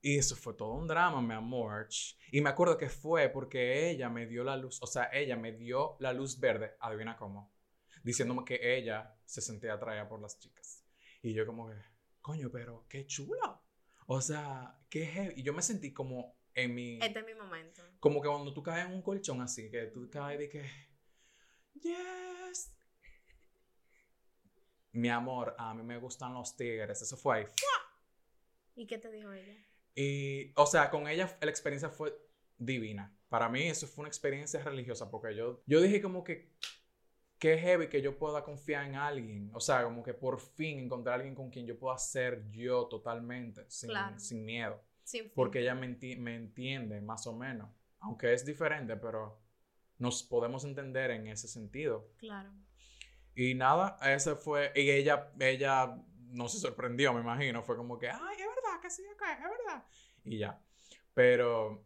Y 0.00 0.18
eso 0.18 0.36
fue 0.36 0.52
todo 0.52 0.74
un 0.74 0.86
drama, 0.86 1.22
mi 1.22 1.32
amor. 1.32 1.88
Y 2.30 2.42
me 2.42 2.50
acuerdo 2.50 2.76
que 2.76 2.90
fue 2.90 3.30
porque 3.30 3.88
ella 3.88 4.10
me 4.10 4.26
dio 4.26 4.44
la 4.44 4.56
luz, 4.56 4.78
o 4.82 4.86
sea, 4.86 5.08
ella 5.12 5.34
me 5.36 5.52
dio 5.52 5.96
la 5.98 6.12
luz 6.12 6.38
verde, 6.38 6.76
adivina 6.78 7.16
cómo, 7.16 7.50
diciéndome 8.02 8.44
que 8.44 8.76
ella 8.76 9.16
se 9.24 9.40
sentía 9.40 9.72
atraída 9.72 10.06
por 10.06 10.20
las 10.20 10.38
chicas. 10.38 10.84
Y 11.22 11.32
yo 11.32 11.46
como 11.46 11.70
que, 11.70 11.76
coño, 12.20 12.50
pero 12.52 12.84
qué 12.86 13.06
chulo. 13.06 13.62
O 14.06 14.20
sea, 14.20 14.78
qué 14.90 15.32
Y 15.36 15.42
yo 15.42 15.54
me 15.54 15.62
sentí 15.62 15.94
como 15.94 16.36
en 16.52 16.74
mi... 16.74 16.98
Este 17.00 17.20
es 17.20 17.24
mi 17.24 17.34
momento. 17.34 17.82
Como 17.98 18.20
que 18.20 18.28
cuando 18.28 18.52
tú 18.52 18.62
caes 18.62 18.84
en 18.86 18.92
un 18.92 19.00
colchón 19.00 19.40
así, 19.40 19.70
que 19.70 19.86
tú 19.86 20.10
caes 20.10 20.38
de 20.38 20.48
que... 20.50 20.70
Yes. 21.80 22.76
Mi 24.94 25.08
amor, 25.08 25.54
a 25.58 25.74
mí 25.74 25.82
me 25.82 25.98
gustan 25.98 26.34
los 26.34 26.56
tigres. 26.56 27.02
Eso 27.02 27.16
fue 27.16 27.38
ahí. 27.38 27.46
¿Y 28.76 28.86
qué 28.86 28.98
te 28.98 29.10
dijo 29.10 29.32
ella? 29.32 29.56
Y, 29.94 30.52
o 30.56 30.66
sea, 30.66 30.90
con 30.90 31.06
ella 31.06 31.36
la 31.40 31.50
experiencia 31.50 31.88
fue 31.88 32.16
divina. 32.56 33.16
Para 33.28 33.48
mí 33.48 33.64
eso 33.64 33.86
fue 33.86 34.02
una 34.02 34.08
experiencia 34.08 34.62
religiosa 34.62 35.10
porque 35.10 35.34
yo, 35.34 35.62
yo 35.66 35.80
dije 35.80 36.00
como 36.00 36.22
que, 36.24 36.52
qué 37.38 37.58
heavy 37.58 37.88
que 37.88 38.00
yo 38.00 38.16
pueda 38.16 38.44
confiar 38.44 38.86
en 38.86 38.94
alguien. 38.94 39.50
O 39.52 39.60
sea, 39.60 39.84
como 39.84 40.02
que 40.02 40.14
por 40.14 40.40
fin 40.40 40.78
encontrar 40.78 41.14
a 41.14 41.16
alguien 41.16 41.34
con 41.34 41.50
quien 41.50 41.66
yo 41.66 41.78
pueda 41.78 41.98
ser 41.98 42.50
yo 42.50 42.86
totalmente, 42.86 43.64
sin, 43.68 43.90
sin 44.16 44.44
miedo. 44.44 44.80
porque 45.34 45.60
ella 45.60 45.74
me, 45.74 45.88
me 46.18 46.36
entiende 46.36 47.00
más 47.00 47.26
o 47.26 47.34
menos. 47.34 47.68
Aunque 48.00 48.32
es 48.32 48.44
diferente, 48.44 48.96
pero 48.96 49.40
nos 49.98 50.22
podemos 50.22 50.64
entender 50.64 51.10
en 51.10 51.26
ese 51.26 51.48
sentido. 51.48 52.08
Claro. 52.18 52.50
Y 53.34 53.54
nada, 53.54 53.98
ese 54.02 54.36
fue, 54.36 54.72
y 54.74 54.90
ella, 54.90 55.32
ella 55.40 55.96
no 56.30 56.48
se 56.48 56.58
sorprendió, 56.58 57.12
me 57.12 57.20
imagino, 57.20 57.62
fue 57.62 57.76
como 57.76 57.98
que, 57.98 58.08
ay, 58.08 58.36
es 58.38 58.46
verdad, 58.46 58.80
que 58.80 58.90
sí, 58.90 59.02
es 59.02 59.18
verdad. 59.18 59.84
Y 60.24 60.38
ya. 60.38 60.60
Pero 61.12 61.84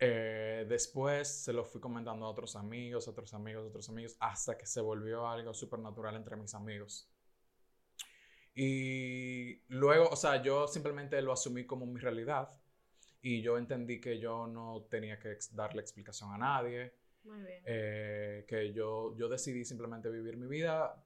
eh, 0.00 0.64
después 0.68 1.28
se 1.28 1.52
lo 1.52 1.64
fui 1.64 1.80
comentando 1.80 2.26
a 2.26 2.30
otros 2.30 2.54
amigos, 2.56 3.08
otros 3.08 3.34
amigos, 3.34 3.66
otros 3.66 3.88
amigos, 3.88 4.16
hasta 4.20 4.56
que 4.56 4.66
se 4.66 4.80
volvió 4.80 5.28
algo 5.28 5.52
súper 5.54 5.80
natural 5.80 6.14
entre 6.16 6.36
mis 6.36 6.54
amigos. 6.54 7.10
Y 8.54 9.62
luego, 9.68 10.08
o 10.08 10.16
sea, 10.16 10.42
yo 10.42 10.66
simplemente 10.66 11.20
lo 11.22 11.32
asumí 11.32 11.64
como 11.64 11.86
mi 11.86 12.00
realidad 12.00 12.50
y 13.20 13.42
yo 13.42 13.58
entendí 13.58 14.00
que 14.00 14.18
yo 14.18 14.46
no 14.46 14.86
tenía 14.90 15.18
que 15.18 15.36
darle 15.52 15.80
explicación 15.80 16.32
a 16.32 16.38
nadie. 16.38 16.94
Muy 17.24 17.40
bien. 17.40 17.62
Eh, 17.66 18.44
que 18.48 18.72
yo, 18.72 19.16
yo 19.16 19.28
decidí 19.28 19.64
simplemente 19.64 20.10
vivir 20.10 20.36
mi 20.36 20.46
vida, 20.46 21.04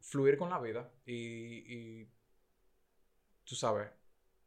fluir 0.00 0.36
con 0.36 0.50
la 0.50 0.58
vida 0.58 0.90
y, 1.04 2.02
y 2.02 2.08
tú 3.44 3.54
sabes, 3.54 3.90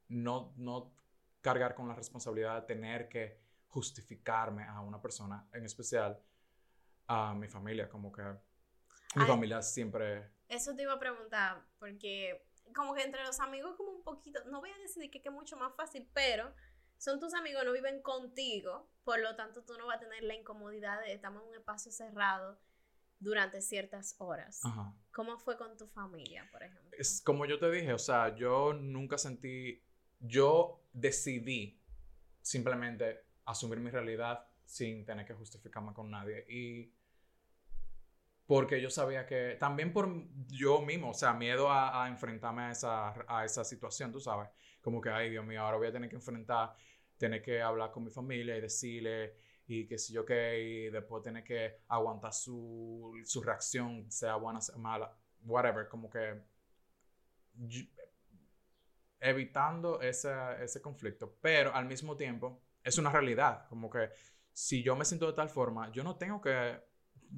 no, 0.09 0.53
no 0.57 0.93
cargar 1.41 1.73
con 1.75 1.87
la 1.87 1.95
responsabilidad 1.95 2.61
de 2.61 2.67
tener 2.67 3.09
que 3.09 3.39
justificarme 3.67 4.63
a 4.65 4.81
una 4.81 5.01
persona, 5.01 5.47
en 5.53 5.65
especial 5.65 6.21
a 7.07 7.33
mi 7.33 7.47
familia, 7.47 7.89
como 7.89 8.11
que 8.11 8.23
mi 9.15 9.25
familia 9.25 9.61
siempre... 9.61 10.29
Eso 10.47 10.75
te 10.75 10.83
iba 10.83 10.93
a 10.93 10.99
preguntar, 10.99 11.63
porque 11.79 12.45
como 12.75 12.93
que 12.93 13.03
entre 13.03 13.23
los 13.23 13.39
amigos 13.39 13.75
como 13.75 13.91
un 13.91 14.03
poquito, 14.03 14.43
no 14.45 14.59
voy 14.59 14.69
a 14.71 14.77
decir 14.77 15.09
que, 15.09 15.21
que 15.21 15.29
es 15.29 15.33
mucho 15.33 15.57
más 15.57 15.73
fácil, 15.75 16.07
pero 16.13 16.53
son 17.01 17.19
tus 17.19 17.33
amigos, 17.33 17.63
no 17.65 17.73
viven 17.73 17.99
contigo, 18.03 18.87
por 19.03 19.19
lo 19.19 19.35
tanto 19.35 19.63
tú 19.63 19.73
no 19.79 19.87
vas 19.87 19.97
a 19.97 19.99
tener 20.01 20.21
la 20.21 20.35
incomodidad 20.35 21.01
de 21.01 21.13
estar 21.13 21.31
en 21.31 21.39
un 21.39 21.55
espacio 21.55 21.91
cerrado 21.91 22.59
durante 23.17 23.59
ciertas 23.59 24.13
horas. 24.19 24.61
¿Cómo 25.11 25.39
fue 25.39 25.57
con 25.57 25.75
tu 25.77 25.87
familia, 25.87 26.47
por 26.51 26.61
ejemplo? 26.61 26.91
Es 26.99 27.19
como 27.25 27.47
yo 27.47 27.57
te 27.57 27.71
dije, 27.71 27.91
o 27.91 27.97
sea, 27.97 28.35
yo 28.35 28.73
nunca 28.73 29.17
sentí, 29.17 29.83
yo 30.19 30.83
decidí 30.93 31.81
simplemente 32.39 33.25
asumir 33.45 33.79
mi 33.79 33.89
realidad 33.89 34.47
sin 34.63 35.03
tener 35.03 35.25
que 35.25 35.33
justificarme 35.33 35.93
con 35.93 36.11
nadie. 36.11 36.45
Y 36.49 36.93
porque 38.45 38.79
yo 38.79 38.91
sabía 38.91 39.25
que, 39.25 39.57
también 39.59 39.91
por 39.91 40.07
yo 40.49 40.83
mismo, 40.83 41.09
o 41.09 41.15
sea, 41.15 41.33
miedo 41.33 41.71
a, 41.71 42.07
enfrentarme 42.07 42.61
a 42.61 42.71
esa, 42.71 43.13
a 43.27 43.43
esa 43.43 43.63
situación, 43.63 44.11
tú 44.11 44.19
sabes, 44.19 44.49
como 44.81 45.01
que, 45.01 45.09
ay 45.09 45.29
Dios 45.29 45.45
mío, 45.45 45.61
ahora 45.61 45.77
voy 45.77 45.87
a 45.87 45.91
tener 45.91 46.09
que 46.09 46.15
enfrentar, 46.15 46.73
tener 47.17 47.41
que 47.41 47.61
hablar 47.61 47.91
con 47.91 48.03
mi 48.03 48.09
familia 48.09 48.57
y 48.57 48.61
decirle, 48.61 49.35
y 49.67 49.87
que 49.87 49.97
si 49.97 50.13
yo 50.13 50.25
que, 50.25 50.59
y 50.59 50.89
después 50.89 51.23
tener 51.23 51.43
que 51.43 51.81
aguantar 51.87 52.33
su, 52.33 53.19
su 53.23 53.41
reacción, 53.41 54.11
sea 54.11 54.35
buena, 54.35 54.59
sea 54.61 54.77
mala, 54.77 55.15
whatever, 55.45 55.87
como 55.87 56.09
que 56.09 56.41
evitando 59.19 60.01
ese, 60.01 60.31
ese 60.61 60.81
conflicto, 60.81 61.37
pero 61.41 61.73
al 61.73 61.85
mismo 61.85 62.17
tiempo 62.17 62.61
es 62.83 62.97
una 62.97 63.11
realidad, 63.11 63.67
como 63.69 63.89
que 63.89 64.09
si 64.51 64.83
yo 64.83 64.95
me 64.95 65.05
siento 65.05 65.27
de 65.27 65.33
tal 65.33 65.49
forma, 65.49 65.91
yo 65.91 66.03
no 66.03 66.15
tengo 66.15 66.41
que, 66.41 66.81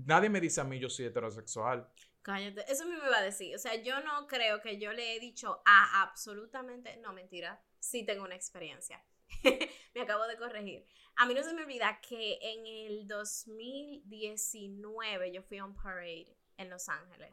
nadie 0.05 0.29
me 0.29 0.39
dice 0.39 0.62
a 0.62 0.63
mí 0.63 0.79
yo 0.79 0.89
soy 0.89 1.05
heterosexual. 1.05 1.88
Cállate, 2.24 2.63
eso 2.72 2.86
me 2.86 2.96
iba 2.96 3.18
a 3.18 3.22
decir, 3.22 3.53
o 3.53 3.60
sea, 3.60 3.75
yo 3.75 4.00
no 4.01 4.27
creo 4.27 4.62
que 4.62 4.80
yo 4.80 4.94
le 4.94 5.15
he 5.15 5.20
dicho 5.20 5.62
a 5.65 6.01
absolutamente, 6.01 6.96
no 6.98 7.12
mentira, 7.12 7.62
sí 7.80 8.06
tengo 8.06 8.24
una 8.24 8.36
experiencia. 8.36 9.03
me 9.94 10.01
acabo 10.01 10.25
de 10.27 10.38
corregir. 10.38 10.88
A 11.18 11.25
mí 11.25 11.34
no 11.34 11.44
se 11.44 11.53
me 11.53 11.63
olvida 11.63 12.00
que 12.01 12.39
en 12.42 12.65
el 12.65 13.06
2019 13.08 15.34
yo 15.34 15.44
fui 15.44 15.58
a 15.58 15.65
un 15.65 15.75
parade 15.75 16.34
en 16.58 16.70
Los 16.70 16.88
Ángeles. 16.89 17.32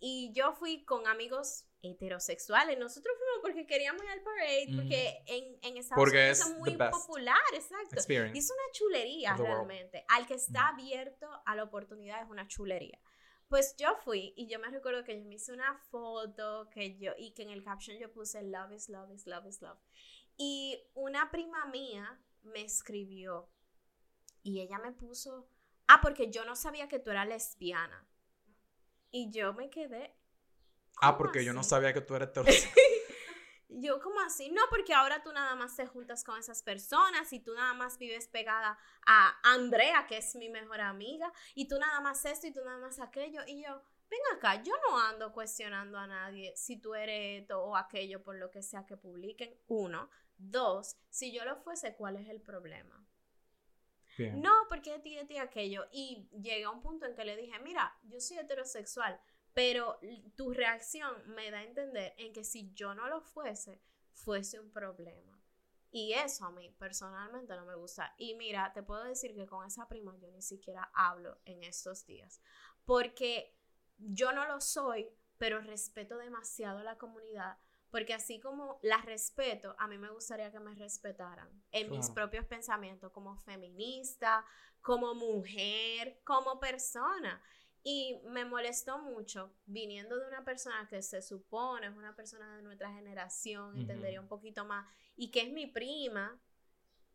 Y 0.00 0.32
yo 0.32 0.52
fui 0.52 0.84
con 0.84 1.06
amigos 1.06 1.68
heterosexuales. 1.82 2.78
Nosotros 2.78 3.14
fuimos 3.18 3.38
porque 3.42 3.66
queríamos 3.66 4.02
ir 4.02 4.10
al 4.10 4.22
parade, 4.22 4.68
porque 4.74 5.22
en, 5.26 5.58
en 5.62 5.76
Estados 5.76 6.08
Unidos 6.08 6.40
es 6.40 6.58
muy 6.58 6.76
popular, 6.76 7.36
exacto. 7.52 7.96
Y 8.34 8.38
es 8.38 8.50
una 8.50 8.72
chulería 8.72 9.36
realmente. 9.36 10.04
Al 10.08 10.26
que 10.26 10.34
está 10.34 10.68
abierto 10.68 11.28
a 11.46 11.56
la 11.56 11.64
oportunidad 11.64 12.22
es 12.22 12.28
una 12.28 12.46
chulería. 12.46 13.00
Pues 13.48 13.74
yo 13.76 13.96
fui 14.04 14.34
y 14.36 14.46
yo 14.46 14.58
me 14.58 14.68
recuerdo 14.68 15.04
que 15.04 15.18
yo 15.18 15.24
me 15.24 15.36
hice 15.36 15.52
una 15.52 15.74
foto 15.90 16.68
que 16.70 16.98
yo, 16.98 17.12
y 17.16 17.32
que 17.32 17.42
en 17.42 17.50
el 17.50 17.64
caption 17.64 17.98
yo 17.98 18.12
puse 18.12 18.42
love 18.42 18.72
is 18.72 18.88
love 18.88 19.10
is 19.10 19.26
love 19.26 19.46
is 19.46 19.62
love. 19.62 19.78
Y 20.36 20.78
una 20.94 21.30
prima 21.30 21.66
mía 21.66 22.20
me 22.42 22.62
escribió 22.62 23.48
y 24.42 24.60
ella 24.60 24.78
me 24.78 24.92
puso, 24.92 25.48
ah, 25.86 26.00
porque 26.02 26.30
yo 26.30 26.44
no 26.44 26.56
sabía 26.56 26.88
que 26.88 26.98
tú 26.98 27.10
eras 27.10 27.26
lesbiana. 27.26 28.06
Y 29.10 29.30
yo 29.30 29.54
me 29.54 29.70
quedé. 29.70 30.14
Ah, 31.00 31.16
porque 31.16 31.44
yo 31.44 31.52
no 31.52 31.62
sabía 31.62 31.94
que 31.94 32.00
tú 32.02 32.14
eres 32.14 32.30
yo, 33.80 34.00
como 34.00 34.20
así? 34.20 34.50
No, 34.50 34.62
porque 34.70 34.94
ahora 34.94 35.22
tú 35.22 35.32
nada 35.32 35.54
más 35.54 35.76
te 35.76 35.86
juntas 35.86 36.24
con 36.24 36.38
esas 36.38 36.62
personas 36.62 37.32
y 37.32 37.40
tú 37.40 37.54
nada 37.54 37.74
más 37.74 37.98
vives 37.98 38.28
pegada 38.28 38.78
a 39.06 39.38
Andrea, 39.42 40.06
que 40.06 40.18
es 40.18 40.34
mi 40.36 40.48
mejor 40.48 40.80
amiga, 40.80 41.32
y 41.54 41.68
tú 41.68 41.78
nada 41.78 42.00
más 42.00 42.24
esto 42.24 42.46
y 42.46 42.52
tú 42.52 42.64
nada 42.64 42.78
más 42.78 43.00
aquello. 43.00 43.42
Y 43.46 43.62
yo, 43.62 43.82
ven 44.10 44.20
acá, 44.34 44.62
yo 44.62 44.74
no 44.88 44.98
ando 45.00 45.32
cuestionando 45.32 45.98
a 45.98 46.06
nadie 46.06 46.52
si 46.56 46.80
tú 46.80 46.94
eres 46.94 47.42
esto 47.42 47.62
o 47.62 47.76
aquello 47.76 48.22
por 48.22 48.36
lo 48.36 48.50
que 48.50 48.62
sea 48.62 48.86
que 48.86 48.96
publiquen. 48.96 49.54
Uno. 49.68 50.10
Dos, 50.36 50.96
si 51.08 51.32
yo 51.32 51.44
lo 51.44 51.56
fuese, 51.56 51.96
¿cuál 51.96 52.16
es 52.16 52.28
el 52.28 52.40
problema? 52.40 53.04
No, 54.34 54.50
porque 54.68 54.98
ti, 54.98 55.16
ti, 55.26 55.38
aquello. 55.38 55.86
Y 55.92 56.28
llegué 56.32 56.64
a 56.64 56.70
un 56.70 56.82
punto 56.82 57.06
en 57.06 57.14
que 57.14 57.24
le 57.24 57.36
dije, 57.36 57.58
mira, 57.60 57.96
yo 58.02 58.20
soy 58.20 58.38
heterosexual, 58.38 59.20
pero 59.58 59.98
tu 60.36 60.52
reacción 60.52 61.12
me 61.34 61.50
da 61.50 61.58
a 61.58 61.64
entender 61.64 62.14
en 62.16 62.32
que 62.32 62.44
si 62.44 62.72
yo 62.74 62.94
no 62.94 63.08
lo 63.08 63.20
fuese, 63.20 63.82
fuese 64.12 64.60
un 64.60 64.70
problema. 64.70 65.42
Y 65.90 66.12
eso 66.12 66.44
a 66.44 66.52
mí 66.52 66.70
personalmente 66.78 67.56
no 67.56 67.66
me 67.66 67.74
gusta. 67.74 68.14
Y 68.18 68.36
mira, 68.36 68.72
te 68.72 68.84
puedo 68.84 69.02
decir 69.02 69.34
que 69.34 69.48
con 69.48 69.66
esa 69.66 69.88
prima 69.88 70.16
yo 70.18 70.30
ni 70.30 70.42
siquiera 70.42 70.92
hablo 70.94 71.40
en 71.44 71.64
estos 71.64 72.06
días. 72.06 72.40
Porque 72.84 73.58
yo 73.96 74.30
no 74.30 74.46
lo 74.46 74.60
soy, 74.60 75.08
pero 75.38 75.60
respeto 75.60 76.18
demasiado 76.18 76.78
a 76.78 76.84
la 76.84 76.96
comunidad 76.96 77.58
porque 77.90 78.12
así 78.12 78.38
como 78.38 78.78
la 78.82 78.98
respeto, 78.98 79.74
a 79.78 79.88
mí 79.88 79.96
me 79.96 80.10
gustaría 80.10 80.50
que 80.50 80.60
me 80.60 80.74
respetaran 80.74 81.48
en 81.70 81.90
mis 81.90 82.10
propios 82.10 82.44
pensamientos 82.44 83.10
como 83.12 83.34
feminista, 83.38 84.44
como 84.82 85.14
mujer, 85.14 86.20
como 86.22 86.60
persona. 86.60 87.42
Y 87.82 88.20
me 88.24 88.44
molestó 88.44 88.98
mucho 88.98 89.54
viniendo 89.66 90.18
de 90.18 90.28
una 90.28 90.44
persona 90.44 90.86
que 90.88 91.00
se 91.02 91.22
supone 91.22 91.86
es 91.86 91.94
una 91.94 92.14
persona 92.14 92.56
de 92.56 92.62
nuestra 92.62 92.92
generación, 92.92 93.78
entendería 93.78 94.20
un 94.20 94.28
poquito 94.28 94.64
más, 94.64 94.86
y 95.16 95.30
que 95.30 95.42
es 95.42 95.52
mi 95.52 95.66
prima, 95.66 96.40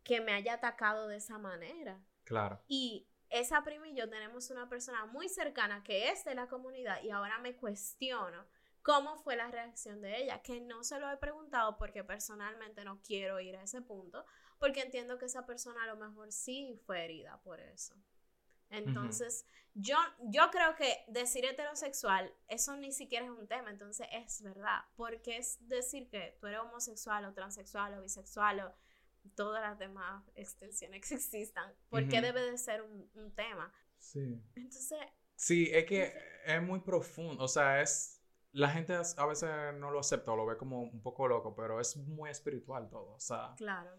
que 0.04 0.22
me 0.22 0.34
haya 0.34 0.54
atacado 0.54 1.08
de 1.08 1.18
esa 1.18 1.38
manera. 1.38 2.04
Claro. 2.24 2.62
Y 2.68 3.08
esa 3.30 3.64
prima 3.64 3.88
y 3.88 3.96
yo 3.96 4.10
tenemos 4.10 4.50
una 4.52 4.70
persona 4.70 5.06
muy 5.06 5.28
cercana 5.28 5.84
que 5.84 6.10
es 6.10 6.24
de 6.24 6.36
la 6.36 6.48
comunidad 6.48 7.02
y 7.04 7.10
ahora 7.10 7.40
me 7.40 7.56
cuestiono 7.56 8.46
cómo 8.84 9.18
fue 9.18 9.36
la 9.36 9.50
reacción 9.50 10.02
de 10.02 10.22
ella, 10.22 10.42
que 10.42 10.60
no 10.60 10.84
se 10.84 11.00
lo 11.00 11.10
he 11.10 11.18
preguntado 11.18 11.78
porque 11.78 12.04
personalmente 12.04 12.84
no 12.84 13.02
quiero 13.02 13.40
ir 13.40 13.56
a 13.56 13.64
ese 13.64 13.82
punto, 13.82 14.26
porque 14.60 14.82
entiendo 14.82 15.18
que 15.18 15.26
esa 15.26 15.46
persona 15.46 15.84
a 15.84 15.88
lo 15.88 15.96
mejor 15.96 16.32
sí 16.32 16.80
fue 16.86 17.04
herida 17.04 17.42
por 17.44 17.60
eso. 17.60 17.96
Entonces, 18.70 19.46
yo, 19.76 19.98
yo 20.20 20.50
creo 20.52 20.76
que 20.76 21.04
decir 21.08 21.46
heterosexual, 21.46 22.34
eso 22.48 22.76
ni 22.76 22.92
siquiera 22.92 23.26
es 23.26 23.32
un 23.32 23.48
tema, 23.48 23.70
entonces 23.70 24.08
es 24.12 24.42
verdad, 24.42 24.82
porque 24.96 25.38
es 25.38 25.58
decir 25.68 26.10
que 26.10 26.38
tú 26.40 26.48
eres 26.48 26.60
homosexual 26.60 27.26
o 27.26 27.34
transexual 27.34 27.94
o 27.98 28.02
bisexual 28.02 28.60
o 28.62 28.74
todas 29.36 29.62
las 29.62 29.80
demás 29.80 30.24
extensiones 30.36 31.08
que 31.08 31.16
existan, 31.16 31.74
¿por 31.90 32.08
qué 32.08 32.22
debe 32.22 32.42
de 32.42 32.58
ser 32.58 32.82
un, 32.82 33.10
un 33.16 33.34
tema? 33.34 33.72
Sí. 34.00 34.42
Entonces... 34.56 35.00
Sí, 35.36 35.70
es 35.72 35.86
que 35.86 36.14
es 36.46 36.62
muy 36.62 36.80
profundo, 36.80 37.44
o 37.44 37.48
sea, 37.48 37.82
es 37.82 38.22
la 38.54 38.70
gente 38.70 38.94
a 38.94 39.26
veces 39.26 39.50
no 39.76 39.90
lo 39.90 40.00
acepta 40.00 40.32
o 40.32 40.36
lo 40.36 40.46
ve 40.46 40.58
como 40.58 40.84
un 40.84 41.02
poco 41.02 41.28
loco, 41.28 41.56
pero 41.56 41.80
es 41.80 41.98
muy 41.98 42.30
espiritual 42.30 42.88
todo, 42.88 43.14
o 43.14 43.20
sea. 43.20 43.54
Claro. 43.58 43.92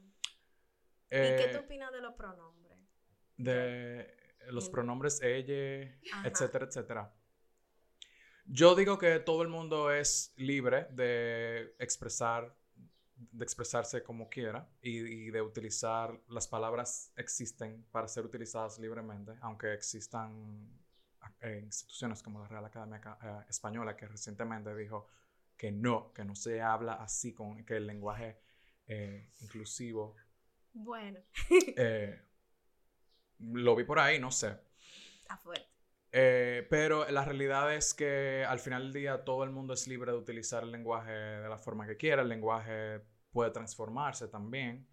¿Y 1.11 1.17
qué 1.17 1.49
tú 1.53 1.59
eh, 1.59 1.65
opinas 1.65 1.93
de 1.93 2.01
los 2.01 2.15
pronombres? 2.15 2.79
De 3.37 4.24
los 4.51 4.69
pronombres 4.69 5.21
ella, 5.23 5.99
etcétera, 6.25 6.67
etcétera. 6.67 7.15
Yo 8.47 8.75
digo 8.75 8.99
que 8.99 9.21
todo 9.21 9.43
el 9.43 9.49
mundo 9.49 9.91
es 9.91 10.33
libre 10.37 10.87
de 10.91 11.75
expresar 11.79 12.55
de 13.17 13.45
expresarse 13.45 14.03
como 14.03 14.29
quiera 14.29 14.69
y, 14.83 15.31
de 15.31 15.41
utilizar 15.41 16.21
las 16.29 16.49
palabras 16.49 17.13
existen 17.17 17.85
para 17.91 18.09
ser 18.09 18.25
utilizadas 18.25 18.79
libremente, 18.79 19.33
aunque 19.41 19.73
existan 19.73 20.69
eh, 21.41 21.61
instituciones 21.65 22.23
como 22.23 22.41
la 22.41 22.49
Real 22.49 22.65
Academia 22.65 23.01
eh, 23.23 23.45
Española 23.49 23.97
que 23.97 24.07
recientemente 24.07 24.75
dijo 24.75 25.07
que 25.57 25.71
no, 25.71 26.13
que 26.13 26.25
no 26.25 26.35
se 26.35 26.61
habla 26.61 26.95
así, 26.95 27.33
con 27.33 27.65
que 27.65 27.77
el 27.77 27.87
lenguaje 27.87 28.39
eh, 28.87 29.31
inclusivo. 29.41 30.17
Bueno. 30.73 31.21
Lo 33.39 33.77
vi 33.77 33.85
por 33.85 33.99
ahí, 33.99 34.19
no 34.19 34.31
sé. 34.31 34.57
Está 35.23 35.37
fuerte. 35.37 35.75
Eh, 36.17 36.65
pero 36.71 37.11
la 37.11 37.25
realidad 37.25 37.75
es 37.75 37.93
que 37.93 38.45
al 38.45 38.61
final 38.61 38.85
del 38.85 38.93
día 38.93 39.25
todo 39.25 39.43
el 39.43 39.51
mundo 39.51 39.75
es 39.75 39.89
libre 39.89 40.13
de 40.13 40.19
utilizar 40.19 40.63
el 40.63 40.71
lenguaje 40.71 41.11
de 41.11 41.49
la 41.49 41.59
forma 41.59 41.87
que 41.87 41.97
quiera. 41.97 42.23
El 42.23 42.29
lenguaje 42.29 43.01
puede 43.33 43.51
transformarse 43.51 44.29
también. 44.29 44.89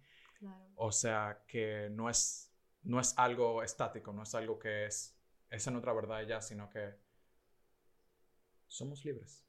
O 0.74 0.90
sea 0.90 1.44
que 1.46 1.88
no 1.92 2.10
es, 2.10 2.52
no 2.82 2.98
es 2.98 3.14
algo 3.16 3.62
estático, 3.62 4.12
no 4.12 4.24
es 4.24 4.34
algo 4.34 4.58
que 4.58 4.86
es, 4.86 5.16
esa 5.48 5.70
es 5.70 5.72
nuestra 5.72 5.92
verdad 5.92 6.22
ya, 6.22 6.40
sino 6.40 6.68
que 6.68 6.96
somos 8.66 9.04
libres. 9.04 9.46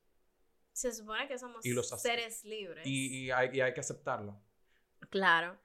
Se 0.74 0.92
supone 0.92 1.28
que 1.28 1.40
somos 1.40 1.64
seres 2.00 2.44
libres. 2.44 2.86
Y, 2.86 3.32
hay, 3.32 3.50
y, 3.52 3.62
hay, 3.62 3.74
que 3.74 3.80
aceptarlo. 3.80 4.40
Claro. 5.10 5.58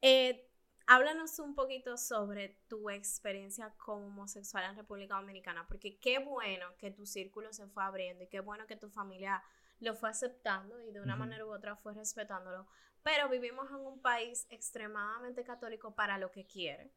Eh, 0.00 0.50
háblanos 0.92 1.38
un 1.38 1.54
poquito 1.54 1.96
sobre 1.96 2.60
tu 2.68 2.90
experiencia 2.90 3.72
como 3.78 4.08
homosexual 4.08 4.64
en 4.64 4.76
República 4.76 5.14
Dominicana, 5.14 5.66
porque 5.66 5.98
qué 5.98 6.18
bueno 6.18 6.66
que 6.76 6.90
tu 6.90 7.06
círculo 7.06 7.50
se 7.54 7.66
fue 7.66 7.82
abriendo 7.82 8.24
y 8.24 8.28
qué 8.28 8.40
bueno 8.40 8.66
que 8.66 8.76
tu 8.76 8.90
familia 8.90 9.42
lo 9.80 9.94
fue 9.94 10.10
aceptando 10.10 10.78
y 10.82 10.92
de 10.92 11.00
una 11.00 11.16
manera 11.16 11.46
u 11.46 11.50
otra 11.50 11.76
fue 11.76 11.94
respetándolo. 11.94 12.68
Pero 13.02 13.30
vivimos 13.30 13.70
en 13.70 13.76
un 13.76 14.02
país 14.02 14.46
extremadamente 14.50 15.44
católico 15.44 15.94
para 15.94 16.18
lo 16.18 16.30
que 16.30 16.46
quiere. 16.46 16.92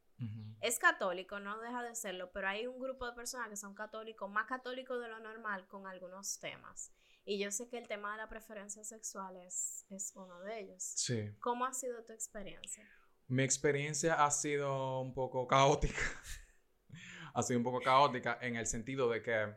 Es 0.59 0.77
católico, 0.77 1.39
no 1.39 1.59
deja 1.59 1.81
de 1.81 1.95
serlo, 1.95 2.31
pero 2.33 2.49
hay 2.49 2.67
un 2.67 2.79
grupo 2.79 3.05
de 3.05 3.13
personas 3.13 3.49
que 3.49 3.55
son 3.55 3.75
católicos, 3.75 4.29
más 4.29 4.45
católicos 4.45 5.01
de 5.01 5.07
lo 5.07 5.19
normal 5.19 5.67
con 5.67 5.87
algunos 5.87 6.37
temas. 6.39 6.91
Y 7.23 7.39
yo 7.39 7.49
sé 7.49 7.67
que 7.69 7.77
el 7.77 7.87
tema 7.87 8.11
de 8.11 8.17
la 8.17 8.29
preferencia 8.29 8.83
sexual 8.83 9.37
es, 9.37 9.85
es 9.89 10.13
uno 10.15 10.39
de 10.41 10.59
ellos. 10.59 10.83
Sí. 10.83 11.33
¿Cómo 11.39 11.65
ha 11.65 11.73
sido 11.73 12.03
tu 12.03 12.13
experiencia? 12.13 12.87
Mi 13.27 13.43
experiencia 13.43 14.23
ha 14.23 14.29
sido 14.29 15.01
un 15.01 15.13
poco 15.13 15.47
caótica. 15.47 15.99
ha 17.33 17.41
sido 17.41 17.59
un 17.59 17.63
poco 17.63 17.81
caótica 17.81 18.37
en 18.41 18.55
el 18.55 18.67
sentido 18.67 19.09
de 19.09 19.21
que 19.23 19.53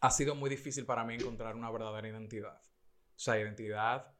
ha 0.00 0.10
sido 0.10 0.34
muy 0.34 0.48
difícil 0.48 0.86
para 0.86 1.04
mí 1.04 1.14
encontrar 1.14 1.56
una 1.56 1.70
verdadera 1.70 2.08
identidad. 2.08 2.60
O 2.62 3.18
sea, 3.18 3.40
identidad 3.40 4.14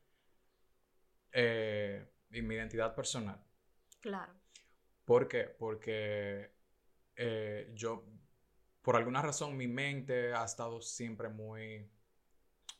eh, 1.32 2.10
y 2.30 2.42
mi 2.42 2.54
identidad 2.54 2.94
personal. 2.94 3.40
Claro. 4.00 4.32
¿Por 5.04 5.28
qué? 5.28 5.44
Porque 5.44 6.50
eh, 7.14 7.70
yo, 7.74 8.04
por 8.82 8.96
alguna 8.96 9.22
razón, 9.22 9.56
mi 9.56 9.68
mente 9.68 10.34
ha 10.34 10.44
estado 10.44 10.80
siempre 10.80 11.28
muy 11.28 11.88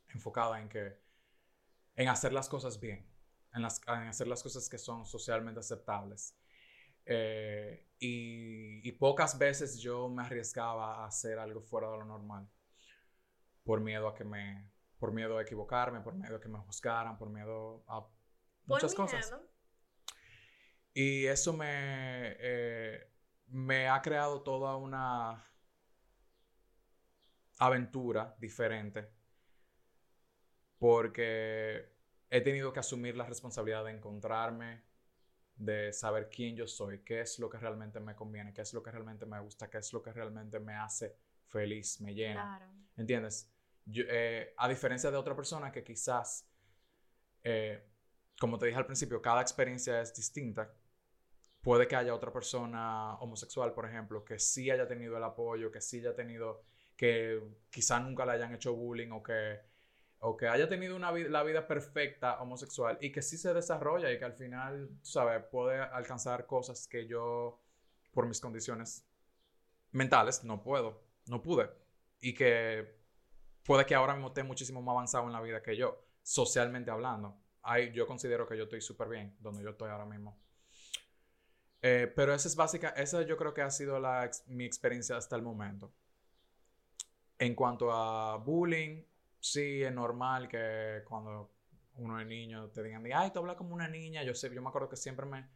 enfocada 0.08 0.60
en 0.60 0.68
que, 0.68 0.98
en 1.94 2.08
hacer 2.08 2.32
las 2.32 2.48
cosas 2.48 2.80
bien 2.80 3.15
en, 3.56 3.64
hacer 3.64 4.28
las 4.28 4.42
cosas 4.42 4.68
que 4.68 4.78
son 4.78 5.04
socialmente 5.04 5.60
aceptables. 5.60 6.36
Eh, 7.04 7.86
y, 7.98 8.92
pocas 8.92 9.38
veces 9.38 9.78
yo 9.78 10.08
me 10.08 10.22
arriesgaba 10.22 11.04
a 11.04 11.06
hacer 11.06 11.38
algo 11.38 11.60
fuera 11.60 11.90
de 11.90 11.98
lo 11.98 12.04
normal 12.04 12.48
por 13.62 13.80
miedo 13.80 14.08
a 14.08 14.14
que 14.14 14.24
me 14.24 14.70
por 14.98 15.12
miedo 15.12 15.38
a 15.38 15.42
equivocarme 15.42 16.00
por 16.00 16.14
miedo 16.14 16.36
a 16.36 16.40
que 16.40 16.48
me 16.48 16.58
juzgaran 16.58 17.18
por 17.18 17.28
miedo 17.28 17.84
a 17.86 18.06
muchas 18.64 18.94
cosas 18.94 19.34
y 20.94 21.26
eso 21.26 21.52
me 21.52 22.36
eh, 22.38 23.12
me 23.48 23.88
ha 23.88 24.00
creado 24.02 24.42
toda 24.42 24.76
una 24.76 25.44
aventura 27.58 28.34
diferente 28.38 29.08
porque 30.78 31.95
he 32.36 32.40
tenido 32.40 32.72
que 32.72 32.80
asumir 32.80 33.16
la 33.16 33.24
responsabilidad 33.24 33.84
de 33.84 33.92
encontrarme, 33.92 34.82
de 35.56 35.92
saber 35.92 36.28
quién 36.28 36.54
yo 36.54 36.66
soy, 36.66 37.00
qué 37.00 37.22
es 37.22 37.38
lo 37.38 37.48
que 37.48 37.58
realmente 37.58 37.98
me 37.98 38.14
conviene, 38.14 38.52
qué 38.52 38.60
es 38.60 38.74
lo 38.74 38.82
que 38.82 38.90
realmente 38.90 39.24
me 39.26 39.40
gusta, 39.40 39.70
qué 39.70 39.78
es 39.78 39.92
lo 39.92 40.02
que 40.02 40.12
realmente 40.12 40.60
me 40.60 40.74
hace 40.74 41.16
feliz, 41.46 42.00
me 42.00 42.14
llena. 42.14 42.60
¿Entiendes? 42.96 43.50
Eh, 43.94 44.52
a 44.56 44.68
diferencia 44.68 45.10
de 45.10 45.16
otra 45.16 45.34
persona 45.34 45.72
que 45.72 45.82
quizás, 45.82 46.46
eh, 47.42 47.88
como 48.38 48.58
te 48.58 48.66
dije 48.66 48.78
al 48.78 48.86
principio, 48.86 49.22
cada 49.22 49.40
experiencia 49.40 50.00
es 50.00 50.14
distinta. 50.14 50.74
Puede 51.62 51.88
que 51.88 51.96
haya 51.96 52.14
otra 52.14 52.32
persona 52.32 53.14
homosexual, 53.18 53.72
por 53.72 53.86
ejemplo, 53.86 54.24
que 54.24 54.38
sí 54.38 54.70
haya 54.70 54.86
tenido 54.86 55.16
el 55.16 55.24
apoyo, 55.24 55.72
que 55.72 55.80
sí 55.80 56.00
haya 56.00 56.14
tenido, 56.14 56.62
que 56.96 57.42
quizás 57.70 58.02
nunca 58.02 58.26
le 58.26 58.32
hayan 58.32 58.54
hecho 58.54 58.74
bullying 58.74 59.10
o 59.10 59.22
que 59.22 59.60
o 60.28 60.36
que 60.36 60.48
haya 60.48 60.68
tenido 60.68 60.96
una 60.96 61.12
la 61.12 61.44
vida 61.44 61.68
perfecta 61.68 62.42
homosexual 62.42 62.98
y 63.00 63.12
que 63.12 63.22
sí 63.22 63.38
se 63.38 63.54
desarrolla 63.54 64.10
y 64.10 64.18
que 64.18 64.24
al 64.24 64.32
final, 64.32 64.90
¿sabes? 65.00 65.44
Puede 65.52 65.78
alcanzar 65.78 66.46
cosas 66.46 66.88
que 66.88 67.06
yo, 67.06 67.60
por 68.10 68.26
mis 68.26 68.40
condiciones 68.40 69.06
mentales, 69.92 70.42
no 70.42 70.64
puedo, 70.64 71.00
no 71.26 71.40
pude. 71.40 71.70
Y 72.20 72.34
que 72.34 72.98
puede 73.62 73.86
que 73.86 73.94
ahora 73.94 74.14
mismo 74.14 74.28
esté 74.28 74.42
muchísimo 74.42 74.82
más 74.82 74.94
avanzado 74.94 75.26
en 75.26 75.32
la 75.32 75.40
vida 75.40 75.62
que 75.62 75.76
yo, 75.76 76.04
socialmente 76.24 76.90
hablando. 76.90 77.36
Ahí 77.62 77.92
yo 77.92 78.04
considero 78.08 78.48
que 78.48 78.56
yo 78.56 78.64
estoy 78.64 78.80
súper 78.80 79.08
bien 79.08 79.36
donde 79.38 79.62
yo 79.62 79.70
estoy 79.70 79.90
ahora 79.90 80.06
mismo. 80.06 80.36
Eh, 81.82 82.12
pero 82.16 82.34
esa 82.34 82.48
es 82.48 82.56
básica, 82.56 82.88
esa 82.96 83.22
yo 83.22 83.36
creo 83.36 83.54
que 83.54 83.62
ha 83.62 83.70
sido 83.70 84.00
la, 84.00 84.28
mi 84.48 84.64
experiencia 84.64 85.16
hasta 85.16 85.36
el 85.36 85.42
momento. 85.42 85.92
En 87.38 87.54
cuanto 87.54 87.92
a 87.92 88.38
bullying, 88.38 89.04
sí 89.52 89.82
es 89.82 89.92
normal 89.92 90.48
que 90.48 91.02
cuando 91.06 91.52
uno 91.94 92.20
es 92.20 92.26
niño 92.26 92.68
te 92.68 92.82
digan, 92.82 93.04
ay, 93.14 93.30
tú 93.32 93.38
hablas 93.40 93.56
como 93.56 93.74
una 93.74 93.88
niña. 93.88 94.22
Yo 94.22 94.34
sé, 94.34 94.52
yo 94.54 94.62
me 94.62 94.68
acuerdo 94.68 94.88
que 94.88 94.96
siempre 94.96 95.26
me, 95.26 95.48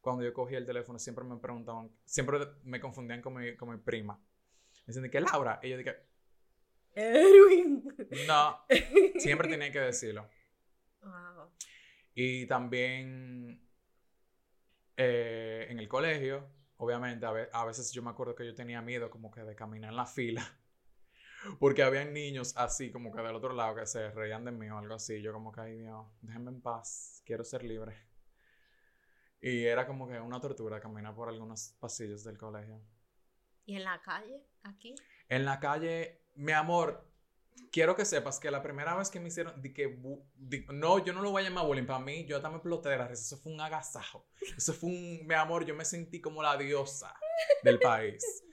cuando 0.00 0.22
yo 0.22 0.32
cogí 0.32 0.54
el 0.54 0.66
teléfono, 0.66 0.98
siempre 0.98 1.24
me 1.24 1.36
preguntaban, 1.36 1.90
siempre 2.04 2.38
me 2.64 2.80
confundían 2.80 3.20
con 3.20 3.34
mi, 3.34 3.56
con 3.56 3.70
mi 3.70 3.78
prima. 3.78 4.18
Me 4.86 4.94
decían, 4.94 5.10
¿qué 5.10 5.20
Laura? 5.20 5.60
Y 5.62 5.70
yo 5.70 5.76
dije, 5.76 5.96
Erwin. 6.94 7.84
No, 8.26 8.58
siempre 9.18 9.48
tenía 9.48 9.70
que 9.70 9.80
decirlo. 9.80 10.28
Y 12.14 12.46
también 12.46 13.66
eh, 14.96 15.66
en 15.70 15.78
el 15.78 15.88
colegio, 15.88 16.46
obviamente, 16.76 17.26
a, 17.26 17.64
veces 17.64 17.92
yo 17.92 18.02
me 18.02 18.10
acuerdo 18.10 18.34
que 18.34 18.44
yo 18.44 18.54
tenía 18.54 18.82
miedo 18.82 19.10
como 19.10 19.30
que 19.30 19.42
de 19.42 19.54
caminar 19.54 19.90
en 19.90 19.96
la 19.96 20.06
fila 20.06 20.58
porque 21.58 21.82
habían 21.82 22.12
niños 22.12 22.54
así, 22.56 22.90
como 22.90 23.12
que 23.12 23.22
del 23.22 23.34
otro 23.34 23.52
lado, 23.52 23.76
que 23.76 23.86
se 23.86 24.10
reían 24.10 24.44
de 24.44 24.52
mí 24.52 24.68
o 24.70 24.78
algo 24.78 24.94
así. 24.94 25.20
Yo 25.20 25.32
como 25.32 25.52
que, 25.52 25.60
ay 25.60 25.78
Dios, 25.78 26.06
déjenme 26.20 26.50
en 26.50 26.60
paz, 26.60 27.22
quiero 27.24 27.44
ser 27.44 27.64
libre. 27.64 27.96
Y 29.40 29.64
era 29.64 29.86
como 29.86 30.08
que 30.08 30.20
una 30.20 30.40
tortura 30.40 30.80
caminar 30.80 31.14
por 31.14 31.28
algunos 31.28 31.74
pasillos 31.80 32.22
del 32.22 32.38
colegio. 32.38 32.80
¿Y 33.64 33.76
en 33.76 33.84
la 33.84 34.00
calle, 34.00 34.44
aquí? 34.62 34.94
En 35.28 35.44
la 35.44 35.58
calle, 35.58 36.22
mi 36.34 36.52
amor, 36.52 37.08
quiero 37.70 37.96
que 37.96 38.04
sepas 38.04 38.38
que 38.38 38.50
la 38.50 38.62
primera 38.62 38.94
vez 38.96 39.10
que 39.10 39.18
me 39.18 39.28
hicieron, 39.28 39.60
di 39.60 39.72
que, 39.72 39.98
no, 40.72 41.04
yo 41.04 41.12
no 41.12 41.22
lo 41.22 41.30
voy 41.30 41.42
a 41.42 41.48
llamar 41.48 41.66
bullying, 41.66 41.86
para 41.86 41.98
mí, 41.98 42.24
yo 42.24 42.40
también 42.40 42.58
exploté 42.58 42.90
de 42.90 42.98
la 42.98 43.08
risa, 43.08 43.22
eso 43.22 43.42
fue 43.42 43.52
un 43.52 43.60
agasajo. 43.60 44.28
Eso 44.56 44.72
fue 44.72 44.90
un, 44.90 45.26
mi 45.26 45.34
amor, 45.34 45.64
yo 45.64 45.74
me 45.74 45.84
sentí 45.84 46.20
como 46.20 46.42
la 46.42 46.56
diosa 46.56 47.14
del 47.62 47.78
país. 47.78 48.22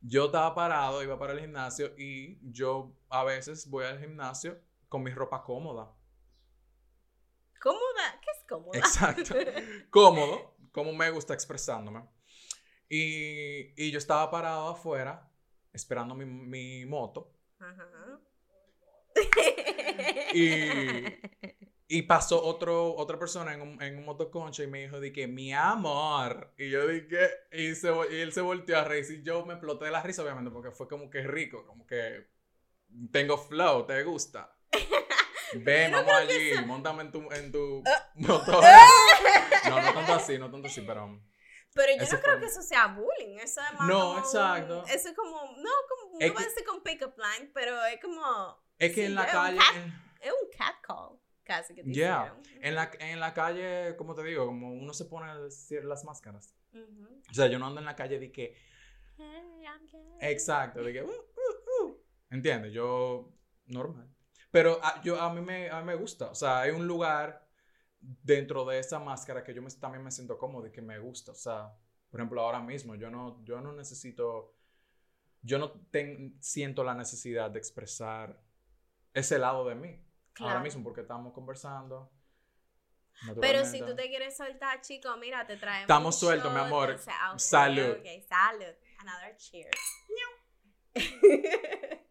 Yo 0.00 0.26
estaba 0.26 0.54
parado, 0.54 1.02
iba 1.02 1.18
para 1.18 1.32
el 1.32 1.40
gimnasio 1.40 1.92
y 1.96 2.38
yo 2.42 2.92
a 3.08 3.24
veces 3.24 3.68
voy 3.68 3.84
al 3.84 3.98
gimnasio 3.98 4.60
con 4.88 5.02
mi 5.02 5.10
ropa 5.10 5.42
cómoda. 5.42 5.92
¿Cómoda? 7.60 8.20
¿Qué 8.22 8.30
es 8.30 8.44
cómoda? 8.48 8.78
Exacto. 8.78 9.34
Cómodo, 9.90 10.56
como 10.70 10.92
me 10.92 11.10
gusta 11.10 11.34
expresándome. 11.34 12.04
Y, 12.88 13.72
y 13.82 13.90
yo 13.90 13.98
estaba 13.98 14.30
parado 14.30 14.68
afuera 14.68 15.28
esperando 15.72 16.14
mi, 16.14 16.24
mi 16.24 16.86
moto. 16.86 17.32
Ajá. 17.58 18.20
y, 20.34 21.04
y 21.88 22.02
pasó 22.02 22.42
otro, 22.42 22.94
otra 22.96 23.18
persona 23.18 23.54
en 23.54 23.62
un, 23.62 23.82
en 23.82 23.98
un 23.98 24.04
motoconcho 24.04 24.62
y 24.62 24.66
me 24.66 24.82
dijo, 24.82 24.98
de 24.98 25.12
que, 25.12 25.28
mi 25.28 25.52
amor. 25.52 26.52
Y 26.58 26.70
yo 26.70 26.86
dije, 26.86 27.30
y, 27.52 27.74
se, 27.76 27.92
y 28.10 28.16
él 28.16 28.32
se 28.32 28.40
volteó 28.40 28.78
a 28.78 28.84
reír. 28.84 29.06
Y 29.10 29.22
yo 29.22 29.46
me 29.46 29.54
exploté 29.54 29.84
de 29.84 29.92
la 29.92 30.02
risa, 30.02 30.22
obviamente, 30.22 30.50
porque 30.50 30.72
fue 30.72 30.88
como 30.88 31.08
que 31.08 31.22
rico, 31.22 31.64
como 31.64 31.86
que 31.86 32.26
tengo 33.12 33.38
flow, 33.38 33.86
¿te 33.86 34.02
gusta? 34.02 34.56
Ven, 35.54 35.92
vamos 35.92 36.12
allí, 36.12 36.52
montame 36.66 37.02
en 37.02 37.12
tu, 37.12 37.30
en 37.30 37.52
tu 37.52 37.84
ah. 37.86 38.10
motor. 38.16 38.64
no, 39.68 39.80
no 39.80 39.94
tanto 39.94 40.12
así, 40.14 40.38
no 40.38 40.50
tanto 40.50 40.66
así, 40.66 40.80
pero... 40.80 41.20
Pero 41.72 41.92
yo 42.04 42.10
no 42.10 42.22
creo 42.22 42.40
que 42.40 42.46
eso 42.46 42.62
sea 42.62 42.86
bullying, 42.86 43.36
eso 43.36 43.60
es 43.60 43.78
más 43.78 43.86
No, 43.86 44.18
exacto. 44.18 44.82
eso 44.86 45.10
es 45.10 45.14
como, 45.14 45.42
no, 45.58 45.70
como, 45.88 46.18
no 46.18 46.34
va 46.34 46.40
a 46.40 46.44
decir 46.44 46.64
con 46.64 46.82
pick-up 46.82 47.14
line, 47.18 47.50
pero 47.52 47.84
es 47.84 48.00
como... 48.00 48.58
Es 48.78 48.94
que 48.94 49.04
en 49.04 49.14
la 49.14 49.26
calle... 49.26 49.58
es 50.20 50.32
un 50.32 50.50
cat 50.56 50.74
call. 50.80 51.20
Casi 51.46 51.74
que 51.74 51.82
te 51.82 51.92
Yeah. 51.92 52.36
En 52.60 52.74
la, 52.74 52.90
en 52.98 53.20
la 53.20 53.32
calle, 53.32 53.96
como 53.96 54.14
te 54.14 54.22
digo, 54.24 54.46
como 54.46 54.74
uno 54.74 54.92
se 54.92 55.04
pone 55.06 55.26
las 55.84 56.04
máscaras. 56.04 56.54
Ujú. 56.74 57.22
O 57.30 57.34
sea, 57.34 57.46
yo 57.46 57.58
no 57.58 57.66
ando 57.66 57.80
en 57.80 57.86
la 57.86 57.96
calle 57.96 58.18
de 58.18 58.30
que, 58.32 58.54
Hey, 59.16 59.64
I'm 59.64 59.86
gay. 59.86 60.18
exacto, 60.32 60.82
de 60.82 60.92
que, 60.92 61.02
uh, 61.02 61.08
uh, 61.08 61.84
uh. 61.84 62.04
¿entiendes? 62.30 62.72
Yo, 62.72 63.32
normal. 63.66 64.12
Pero 64.50 64.78
a, 64.82 65.00
yo, 65.02 65.20
a, 65.20 65.32
mí 65.32 65.40
me, 65.40 65.70
a 65.70 65.80
mí 65.80 65.86
me 65.86 65.94
gusta. 65.94 66.30
O 66.30 66.34
sea, 66.34 66.60
hay 66.60 66.70
un 66.70 66.86
lugar 66.86 67.48
dentro 68.00 68.64
de 68.64 68.78
esa 68.78 68.98
máscara 68.98 69.42
que 69.42 69.54
yo 69.54 69.62
me, 69.62 69.70
también 69.70 70.02
me 70.04 70.10
siento 70.10 70.36
cómodo 70.36 70.66
y 70.66 70.72
que 70.72 70.82
me 70.82 70.98
gusta. 70.98 71.32
O 71.32 71.34
sea, 71.34 71.72
por 72.10 72.20
ejemplo, 72.20 72.40
ahora 72.42 72.60
mismo 72.60 72.94
yo 72.94 73.10
no, 73.10 73.42
yo 73.44 73.60
no 73.60 73.72
necesito, 73.72 74.54
yo 75.42 75.58
no 75.58 75.72
ten- 75.90 76.36
siento 76.40 76.84
la 76.84 76.94
necesidad 76.94 77.50
de 77.50 77.58
expresar 77.58 78.40
ese 79.14 79.38
lado 79.38 79.66
de 79.66 79.74
mí. 79.74 80.05
Ahora 80.38 80.52
Claro. 80.54 80.60
mismo, 80.60 80.82
porque 80.84 81.00
estamos 81.02 81.32
conversando. 81.32 82.10
Pero 83.40 83.64
si 83.64 83.80
tú 83.80 83.94
te 83.96 84.08
quieres 84.08 84.36
soltar, 84.36 84.80
chico, 84.82 85.16
mira, 85.16 85.46
te 85.46 85.56
traemos. 85.56 85.82
Estamos 85.82 86.18
sueltos, 86.18 86.52
mi 86.52 86.60
amor. 86.60 86.90
o 86.90 86.98
sea, 86.98 87.32
ok, 87.32 87.38
Salud. 87.38 87.90
ok, 87.98 88.06
salud. 88.28 88.74
Another 88.98 89.36
cheers. 89.36 89.70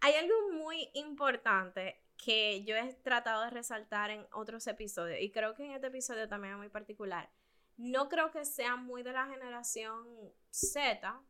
Hay 0.00 0.14
algo 0.14 0.52
muy 0.52 0.90
importante 0.94 2.02
que 2.16 2.64
yo 2.64 2.76
he 2.76 2.94
tratado 2.94 3.44
de 3.44 3.50
resaltar 3.50 4.10
en 4.10 4.26
otros 4.32 4.66
episodios 4.66 5.18
y 5.20 5.30
creo 5.30 5.54
que 5.54 5.64
en 5.66 5.72
este 5.72 5.88
episodio 5.88 6.28
también 6.28 6.54
es 6.54 6.58
muy 6.58 6.68
particular. 6.68 7.30
No 7.76 8.08
creo 8.08 8.30
que 8.30 8.44
sea 8.44 8.76
muy 8.76 9.02
de 9.02 9.12
la 9.12 9.26
generación 9.26 10.06
Z, 10.50 11.20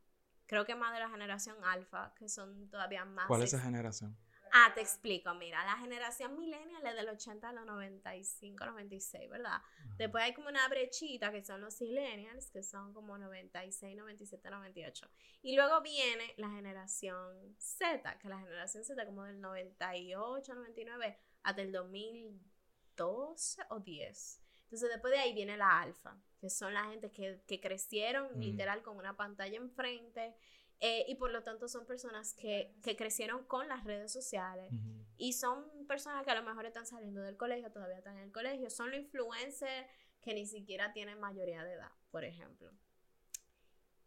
creo 0.47 0.65
que 0.65 0.75
más 0.75 0.93
de 0.95 1.01
la 1.01 1.11
generación 1.11 1.57
alfa, 1.65 2.15
que 2.19 2.29
son 2.29 2.71
todavía 2.71 3.05
más... 3.05 3.27
¿Cuál 3.27 3.43
es 3.43 3.53
esa 3.53 3.63
generación? 3.63 4.17
Ah, 4.53 4.73
te 4.75 4.81
explico, 4.81 5.33
mira, 5.35 5.65
la 5.65 5.77
generación 5.77 6.37
millennial 6.37 6.87
es 6.87 6.95
del 6.95 7.09
80 7.09 7.49
a 7.49 7.53
los 7.53 7.67
95, 7.67 8.65
96, 8.65 9.31
¿verdad? 9.31 9.61
Después 9.97 10.25
hay 10.25 10.35
como 10.35 10.49
una 10.49 10.67
brechita 10.69 11.31
que 11.33 11.45
son 11.45 11.61
los 11.61 11.81
millennials, 11.81 12.51
que 12.51 12.63
son 12.63 12.93
como 12.93 13.19
96, 13.19 13.97
97, 13.97 14.51
98. 14.51 15.09
Y 15.43 15.57
luego 15.57 15.81
viene 15.81 16.35
la 16.37 16.51
generación 16.51 17.57
Z, 17.59 18.19
que 18.19 18.29
la 18.29 18.39
generación 18.39 18.85
Z 18.85 19.07
como 19.07 19.25
del 19.25 19.41
98, 19.41 20.55
99 20.55 21.19
hasta 21.43 21.63
el 21.63 21.73
2012 21.73 23.63
o 23.71 23.81
10. 23.81 24.43
Entonces 24.65 24.91
después 24.91 25.13
de 25.13 25.21
ahí 25.21 25.33
viene 25.33 25.57
la 25.57 25.81
alfa, 25.81 26.21
que 26.39 26.51
son 26.51 26.75
la 26.75 26.85
gente 26.85 27.11
que, 27.11 27.43
que 27.47 27.59
crecieron 27.59 28.29
literal 28.39 28.83
con 28.83 28.99
una 28.99 29.17
pantalla 29.17 29.57
enfrente. 29.57 30.35
Eh, 30.81 31.05
y 31.09 31.17
por 31.17 31.33
lo 31.33 31.43
tanto 31.43 31.69
son 31.69 31.87
personas 31.87 32.35
que, 32.35 32.75
que 32.83 32.97
crecieron 32.97 33.45
con 33.45 33.69
las 33.69 33.85
redes 33.85 34.13
sociales 34.13 34.73
y 35.17 35.33
son 35.33 35.65
personas 35.87 36.25
que 36.25 36.31
a 36.31 36.35
lo 36.37 36.43
mejor 36.43 36.67
están 36.67 36.87
saliendo 36.87 37.21
del 37.23 37.37
colegio, 37.37 37.73
todavía 37.73 37.99
están 37.99 38.17
en 38.17 38.25
el 38.25 38.33
colegio, 38.33 38.71
son 38.71 38.91
los 38.91 39.01
influencers 39.01 39.87
que 40.21 40.35
ni 40.35 40.47
siquiera 40.47 40.93
tienen 40.93 41.19
mayoría 41.19 41.65
de 41.65 41.73
edad, 41.73 41.91
por 42.11 42.25
ejemplo. 42.25 42.71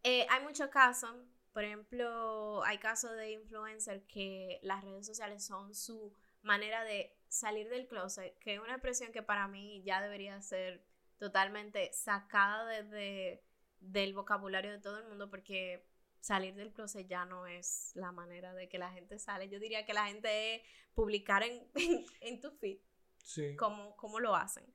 Eh, 0.04 0.26
hay 0.30 0.44
muchos 0.44 0.70
casos, 0.70 1.14
por 1.52 1.64
ejemplo, 1.64 2.64
hay 2.64 2.78
casos 2.78 3.16
de 3.18 3.32
influencers 3.32 4.04
que 4.06 4.60
las 4.64 4.84
redes 4.84 5.06
sociales 5.06 5.46
son 5.46 5.76
su 5.76 6.14
manera 6.42 6.84
de 6.84 7.16
salir 7.28 7.70
del 7.70 7.88
closet, 7.88 8.38
que 8.40 8.56
es 8.56 8.60
una 8.60 8.74
expresión 8.74 9.12
que 9.12 9.22
para 9.22 9.48
mí 9.48 9.84
ya 9.84 10.02
debería 10.02 10.42
ser 10.42 10.86
totalmente 11.18 11.92
sacada 11.94 12.66
desde 12.66 13.44
del 13.80 14.14
vocabulario 14.14 14.72
de 14.72 14.80
todo 14.80 15.00
el 15.00 15.08
mundo 15.08 15.30
porque 15.30 15.86
salir 16.22 16.56
del 16.56 16.72
closet 16.72 17.08
ya 17.08 17.26
no 17.26 17.48
es 17.48 17.92
la 17.96 18.12
manera 18.12 18.54
de 18.54 18.70
que 18.70 18.78
la 18.78 18.92
gente 18.92 19.20
sale. 19.20 19.50
Yo 19.50 19.60
diría 19.60 19.86
que 19.86 19.94
la 19.94 20.06
gente 20.06 20.56
es 20.56 20.62
publicar 20.94 21.44
en, 21.44 21.68
en, 22.22 22.40
tu 22.40 22.52
feed 22.52 22.78
Sí. 23.18 23.56
cómo, 23.56 23.96
cómo 23.98 24.20
lo 24.20 24.36
hacen. 24.36 24.66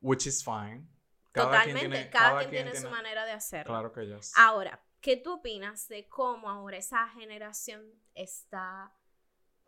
Which 0.00 0.26
is 0.26 0.44
fine. 0.44 0.86
Totalmente, 1.32 2.10
cada, 2.10 2.40
quien, 2.40 2.50
tiene, 2.50 2.74
su 2.74 2.90
manera 2.90 3.24
de 3.24 3.32
hacerlo. 3.32 3.72
Claro 3.72 3.92
que 3.92 4.06
yes. 4.06 4.32
Ahora, 4.36 4.82
¿qué 5.00 5.16
tú 5.16 5.34
opinas 5.34 5.88
de 5.88 6.08
cómo 6.08 6.50
ahora 6.50 6.76
esa 6.76 7.08
generación 7.08 7.82
está 8.14 8.94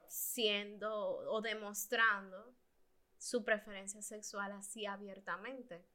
siendo 0.08 0.92
o 0.94 1.40
demostrando 1.40 2.54
su 3.16 3.44
preferencia 3.44 4.02
sexual 4.02 4.52
así 4.52 4.84
abiertamente? 4.84 5.86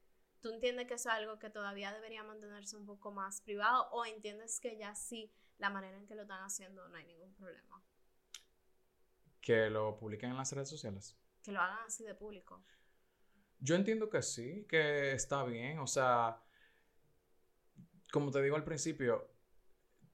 ¿Tú 0.41 0.49
entiendes 0.54 0.88
que 0.88 0.93
eso 0.93 1.10
es 1.10 1.15
algo 1.15 1.38
que 1.38 1.49
todavía 1.49 1.91
debería 1.91 2.23
mantenerse 2.23 2.78
un 2.78 2.86
poco 2.86 3.12
más 3.12 3.41
privado 3.41 3.89
o 3.91 4.06
entiendes 4.06 4.60
que 4.60 4.78
ya 4.78 4.95
sí, 4.95 5.34
la 5.58 5.69
manera 5.69 5.97
en 5.97 6.08
que 6.08 6.15
lo 6.15 6.21
están 6.21 6.43
haciendo 6.43 6.88
no 6.88 6.95
hay 6.95 7.06
ningún 7.06 7.34
problema? 7.36 7.84
Que 9.41 9.69
lo 9.69 9.97
publiquen 9.97 10.32
en 10.32 10.38
las 10.38 10.52
redes 10.54 10.69
sociales. 10.69 11.17
Que 11.43 11.52
lo 11.52 11.60
hagan 11.60 11.80
así 11.86 12.06
de 12.06 12.15
público. 12.15 12.63
Yo 13.60 13.75
entiendo 13.75 14.10
que 14.10 14.21
sí, 14.21 14.65
que 14.69 15.12
está 15.12 15.43
bien. 15.43 15.80
O 15.80 15.88
sea, 15.88 16.41
como 18.12 18.32
te 18.32 18.41
digo 18.41 18.56
al 18.56 18.63
principio, 18.63 19.30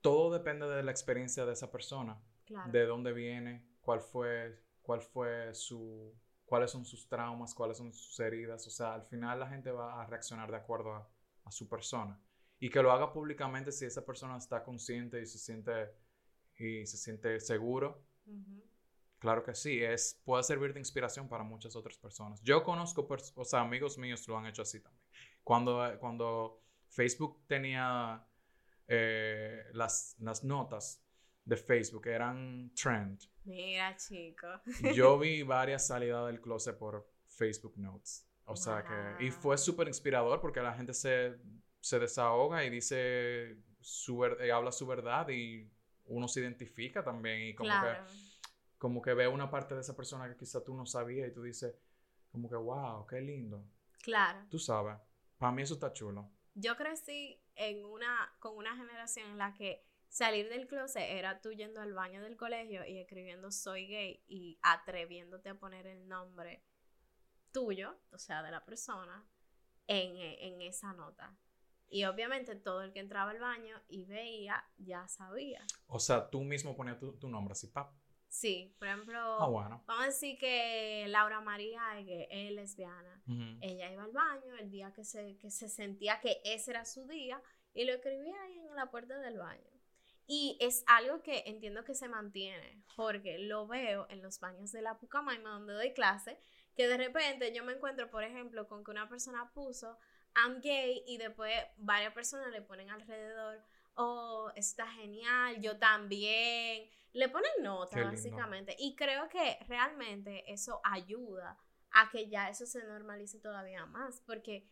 todo 0.01 0.33
depende 0.33 0.67
de 0.67 0.81
la 0.81 0.91
experiencia 0.91 1.45
de 1.45 1.53
esa 1.53 1.71
persona. 1.71 2.19
Claro. 2.45 2.71
De 2.71 2.85
dónde 2.85 3.13
viene, 3.13 3.67
cuál 3.81 4.01
fue, 4.01 4.59
cuál 4.81 5.01
fue 5.01 5.53
su, 5.53 6.15
cuáles 6.45 6.71
son 6.71 6.85
sus 6.85 7.07
traumas, 7.07 7.53
cuáles 7.53 7.77
son 7.77 7.93
sus 7.93 8.19
heridas. 8.19 8.65
O 8.67 8.69
sea, 8.69 8.93
al 8.93 9.03
final 9.03 9.39
la 9.39 9.47
gente 9.47 9.71
va 9.71 10.01
a 10.01 10.05
reaccionar 10.05 10.49
de 10.51 10.57
acuerdo 10.57 10.93
a, 10.93 11.09
a 11.45 11.51
su 11.51 11.67
persona. 11.67 12.19
Y 12.59 12.69
que 12.69 12.81
lo 12.81 12.91
haga 12.91 13.11
públicamente 13.11 13.71
si 13.71 13.85
esa 13.85 14.05
persona 14.05 14.37
está 14.37 14.63
consciente 14.63 15.21
y 15.21 15.25
se 15.25 15.37
siente, 15.37 15.91
y 16.57 16.85
se 16.85 16.97
siente 16.97 17.39
seguro. 17.39 18.05
Ujú. 18.25 18.63
Claro 19.19 19.43
que 19.43 19.55
sí, 19.55 19.81
es, 19.83 20.21
puede 20.23 20.43
servir 20.43 20.73
de 20.73 20.79
inspiración 20.79 21.27
para 21.27 21.43
muchas 21.43 21.75
otras 21.75 21.97
personas. 21.97 22.41
Yo 22.43 22.63
conozco, 22.63 23.07
pers- 23.07 23.33
o 23.35 23.43
sea, 23.43 23.61
amigos 23.61 23.97
míos 23.97 24.27
lo 24.27 24.37
han 24.37 24.45
hecho 24.45 24.61
así 24.61 24.79
también. 24.81 25.03
Cuando, 25.43 25.85
eh, 25.85 25.97
cuando 25.97 26.61
Facebook 26.89 27.43
tenía 27.47 28.25
eh, 28.87 29.63
las, 29.73 30.15
las 30.19 30.43
notas 30.43 31.03
de 31.43 31.57
Facebook, 31.57 32.07
eran 32.07 32.71
trend. 32.75 33.19
Mira, 33.45 33.95
chico. 33.95 34.47
Yo 34.93 35.17
vi 35.19 35.43
varias 35.43 35.87
salidas 35.87 36.25
del 36.27 36.41
closet 36.41 36.77
por 36.77 37.07
Facebook 37.27 37.77
Notes. 37.77 38.27
O 38.45 38.55
sea 38.55 38.83
que, 38.83 39.25
y 39.25 39.31
fue 39.31 39.57
súper 39.57 39.87
inspirador 39.87 40.39
porque 40.39 40.61
la 40.61 40.73
gente 40.73 40.93
se, 40.93 41.37
se 41.81 41.97
desahoga 41.99 42.63
y 42.63 42.69
dice, 42.69 43.57
su, 43.81 44.19
ver- 44.19 44.37
eh, 44.41 44.51
habla 44.51 44.71
su 44.71 44.85
verdad 44.85 45.27
y 45.29 45.67
uno 46.05 46.27
se 46.27 46.41
identifica 46.41 47.03
también 47.03 47.41
y 47.47 47.55
como 47.55 47.69
que 47.69 47.75
Claro. 47.79 48.05
como 48.77 49.01
que 49.01 49.13
ve 49.15 49.27
una 49.27 49.49
parte 49.49 49.73
de 49.73 49.81
esa 49.81 49.95
persona 49.95 50.29
que 50.29 50.37
quizá 50.37 50.63
tú 50.63 50.75
no 50.75 50.85
sabías 50.85 51.27
y 51.27 51.33
tú 51.33 51.41
dices, 51.41 51.73
como 52.31 52.47
que, 52.49 52.55
wow, 52.55 53.07
qué 53.07 53.19
lindo. 53.21 53.65
Claro. 54.03 54.45
Tú 54.49 54.59
sabes, 54.59 54.95
para 55.39 55.51
mí 55.51 55.63
eso 55.63 55.73
está 55.73 55.91
chulo. 55.91 56.29
Yo 56.53 56.75
crecí 56.77 57.41
en 57.55 57.83
una, 57.83 58.31
con 58.39 58.55
una 58.57 58.75
generación 58.77 59.31
en 59.31 59.37
la 59.39 59.53
que 59.55 59.83
salir 60.15 60.47
del 60.47 60.65
closet 60.65 61.03
era 61.09 61.41
tú 61.41 61.51
yendo 61.51 61.81
al 61.81 61.93
baño 61.93 62.21
del 62.21 62.37
colegio 62.37 62.85
y 62.85 62.99
escribiendo 62.99 63.51
soy 63.51 63.85
gay 63.87 64.23
y 64.29 64.57
atreviéndote 64.61 65.49
a 65.49 65.55
poner 65.55 65.85
el 65.87 66.07
nombre 66.07 66.63
tuyo, 67.51 67.99
o 68.11 68.17
sea, 68.17 68.41
de 68.41 68.49
la 68.51 68.63
persona, 68.63 69.27
en, 69.87 70.15
eh, 70.15 70.47
en 70.47 70.61
esa 70.61 70.93
nota. 70.93 71.37
Y 71.89 72.05
obviamente 72.05 72.55
todo 72.55 72.81
el 72.81 72.93
que 72.93 73.01
entraba 73.01 73.31
al 73.31 73.39
baño 73.39 73.81
y 73.89 74.05
veía 74.05 74.63
ya 74.77 75.05
sabía. 75.09 75.61
O 75.87 75.99
sea, 75.99 76.29
tú 76.29 76.41
mismo 76.43 76.77
ponías 76.77 76.97
tu, 76.97 77.17
tu 77.19 77.27
nombre 77.27 77.51
así, 77.51 77.67
pap. 77.67 77.93
Sí, 78.29 78.73
por 78.79 78.87
ejemplo, 78.87 79.19
Ah, 79.19 79.47
bueno. 79.49 79.83
vamos 79.85 80.03
a 80.03 80.07
decir 80.07 80.37
que 80.37 81.05
Laura 81.09 81.41
María 81.41 81.81
es 81.99 82.51
lesbiana. 82.53 83.21
Ujú. 83.27 83.57
Ella 83.61 83.91
iba 83.91 84.03
al 84.03 84.11
baño 84.13 84.55
el 84.55 84.71
día 84.71 84.93
que 84.93 85.03
se, 85.03 85.37
que 85.37 85.51
se 85.51 85.67
sentía 85.67 86.21
que 86.21 86.39
ese 86.45 86.71
era 86.71 86.85
su 86.85 87.05
día 87.05 87.41
y 87.73 87.83
lo 87.83 87.93
escribía 87.93 88.41
ahí 88.43 88.59
en 88.59 88.75
la 88.75 88.89
puerta 88.89 89.19
del 89.19 89.37
baño. 89.37 89.74
Y 90.27 90.57
es 90.59 90.83
algo 90.87 91.21
que 91.21 91.43
entiendo 91.45 91.83
que 91.83 91.93
se 91.93 92.07
mantiene, 92.07 92.83
porque 92.95 93.37
lo 93.37 93.67
veo 93.67 94.07
en 94.09 94.21
los 94.21 94.39
baños 94.39 94.71
de 94.71 94.81
la 94.81 94.97
Pucamaima 94.97 95.51
donde 95.51 95.73
doy 95.73 95.93
clase, 95.93 96.39
que 96.75 96.87
de 96.87 96.97
repente 96.97 97.53
yo 97.53 97.63
me 97.63 97.73
encuentro, 97.73 98.09
por 98.09 98.23
ejemplo, 98.23 98.67
con 98.67 98.83
que 98.83 98.91
una 98.91 99.07
persona 99.07 99.51
puso 99.53 99.97
I'm 100.35 100.61
gay 100.61 101.03
y 101.07 101.17
después 101.17 101.53
varias 101.77 102.13
personas 102.13 102.51
le 102.51 102.61
ponen 102.61 102.89
alrededor, 102.89 103.63
oh, 103.95 104.51
está 104.55 104.87
genial, 104.87 105.61
yo 105.61 105.77
también. 105.77 106.89
Le 107.13 107.29
ponen 107.29 107.51
nota, 107.61 108.03
básicamente. 108.03 108.75
Y 108.77 108.95
creo 108.95 109.29
que 109.29 109.57
realmente 109.67 110.51
eso 110.51 110.81
ayuda 110.83 111.57
a 111.91 112.09
que 112.09 112.27
ya 112.27 112.49
eso 112.49 112.65
se 112.65 112.83
normalice 112.83 113.39
todavía 113.39 113.85
más, 113.85 114.21
porque 114.25 114.67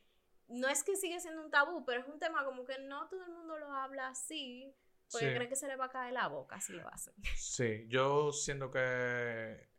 no 0.50 0.68
es 0.68 0.84
que 0.84 0.98
sigue 0.98 1.22
siendo 1.22 1.42
un 1.42 1.52
tabú, 1.52 1.86
pero 1.86 2.02
es 2.02 2.08
un 2.08 2.20
tema 2.20 2.44
como 2.44 2.66
que 2.66 2.78
no 2.80 3.08
todo 3.08 3.24
el 3.24 3.32
mundo 3.32 3.58
lo 3.58 3.72
habla 3.72 4.10
así, 4.10 4.76
porque 5.14 5.30
Sí. 5.30 5.36
creen 5.36 5.50
que 5.50 5.56
se 5.56 5.68
le 5.68 5.78
va 5.78 5.86
a 5.86 5.90
caer 5.92 6.14
la 6.14 6.28
boca 6.28 6.60
si 6.60 6.74
lo 6.74 6.88
hacen. 6.90 7.14
Sí, 7.38 7.86
yo 7.88 8.32
siento 8.34 8.70
que 8.72 9.70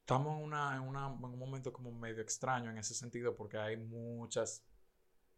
estamos 0.00 0.38
en, 0.38 0.44
una, 0.44 0.74
en, 0.76 0.82
una- 0.82 1.06
en 1.08 1.24
un 1.24 1.38
momento 1.38 1.72
como 1.72 1.92
medio 1.92 2.22
extraño 2.22 2.70
en 2.70 2.78
ese 2.78 2.94
sentido 2.94 3.36
porque 3.36 3.58
hay 3.58 3.76
muchas 3.76 4.64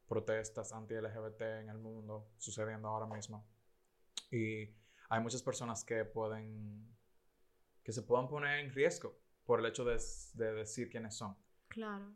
protestas 0.09 0.73
anti-LGBT 0.73 1.43
en 1.61 1.69
el 1.71 1.79
mundo 1.79 2.31
sucediendo 2.39 2.89
ahora 2.89 3.07
mismo. 3.07 3.45
Y 4.31 4.69
hay 5.09 5.21
muchas 5.21 5.43
personas 5.43 5.85
que 5.85 6.05
pueden, 6.05 6.87
que 7.83 7.93
se 7.93 8.03
puedan 8.03 8.29
poner 8.29 8.61
en 8.61 8.73
riesgo 8.73 9.19
por 9.45 9.61
el 9.61 9.67
hecho 9.67 9.85
de, 9.85 10.01
de 10.35 10.53
decir 10.55 10.89
quiénes 10.91 11.17
son. 11.17 11.37
Claro. 11.69 12.13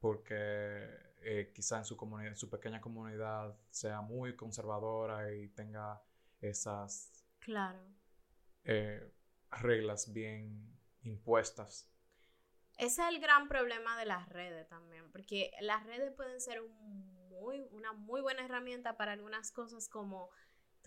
Porque 0.00 0.88
eh, 1.28 1.50
quizá 1.52 1.78
en 1.78 1.84
su 1.84 1.96
comunidad, 1.96 2.30
en 2.30 2.36
su 2.36 2.48
pequeña 2.48 2.80
comunidad, 2.80 3.58
sea 3.68 4.00
muy 4.00 4.36
conservadora 4.36 5.34
y 5.34 5.48
tenga 5.48 6.00
esas 6.40 7.24
claro. 7.40 7.80
Eh, 8.62 9.12
reglas 9.50 10.12
bien 10.12 10.72
impuestas. 11.02 11.90
Ese 12.78 13.02
es 13.02 13.08
el 13.08 13.20
gran 13.20 13.48
problema 13.48 13.98
de 13.98 14.04
las 14.04 14.28
redes 14.28 14.68
también, 14.68 15.10
porque 15.10 15.50
las 15.60 15.84
redes 15.84 16.12
pueden 16.12 16.40
ser 16.40 16.62
muy, 16.62 17.66
una 17.72 17.92
muy 17.92 18.20
buena 18.20 18.44
herramienta 18.44 18.96
para 18.96 19.12
algunas 19.12 19.50
cosas 19.50 19.88
como 19.88 20.30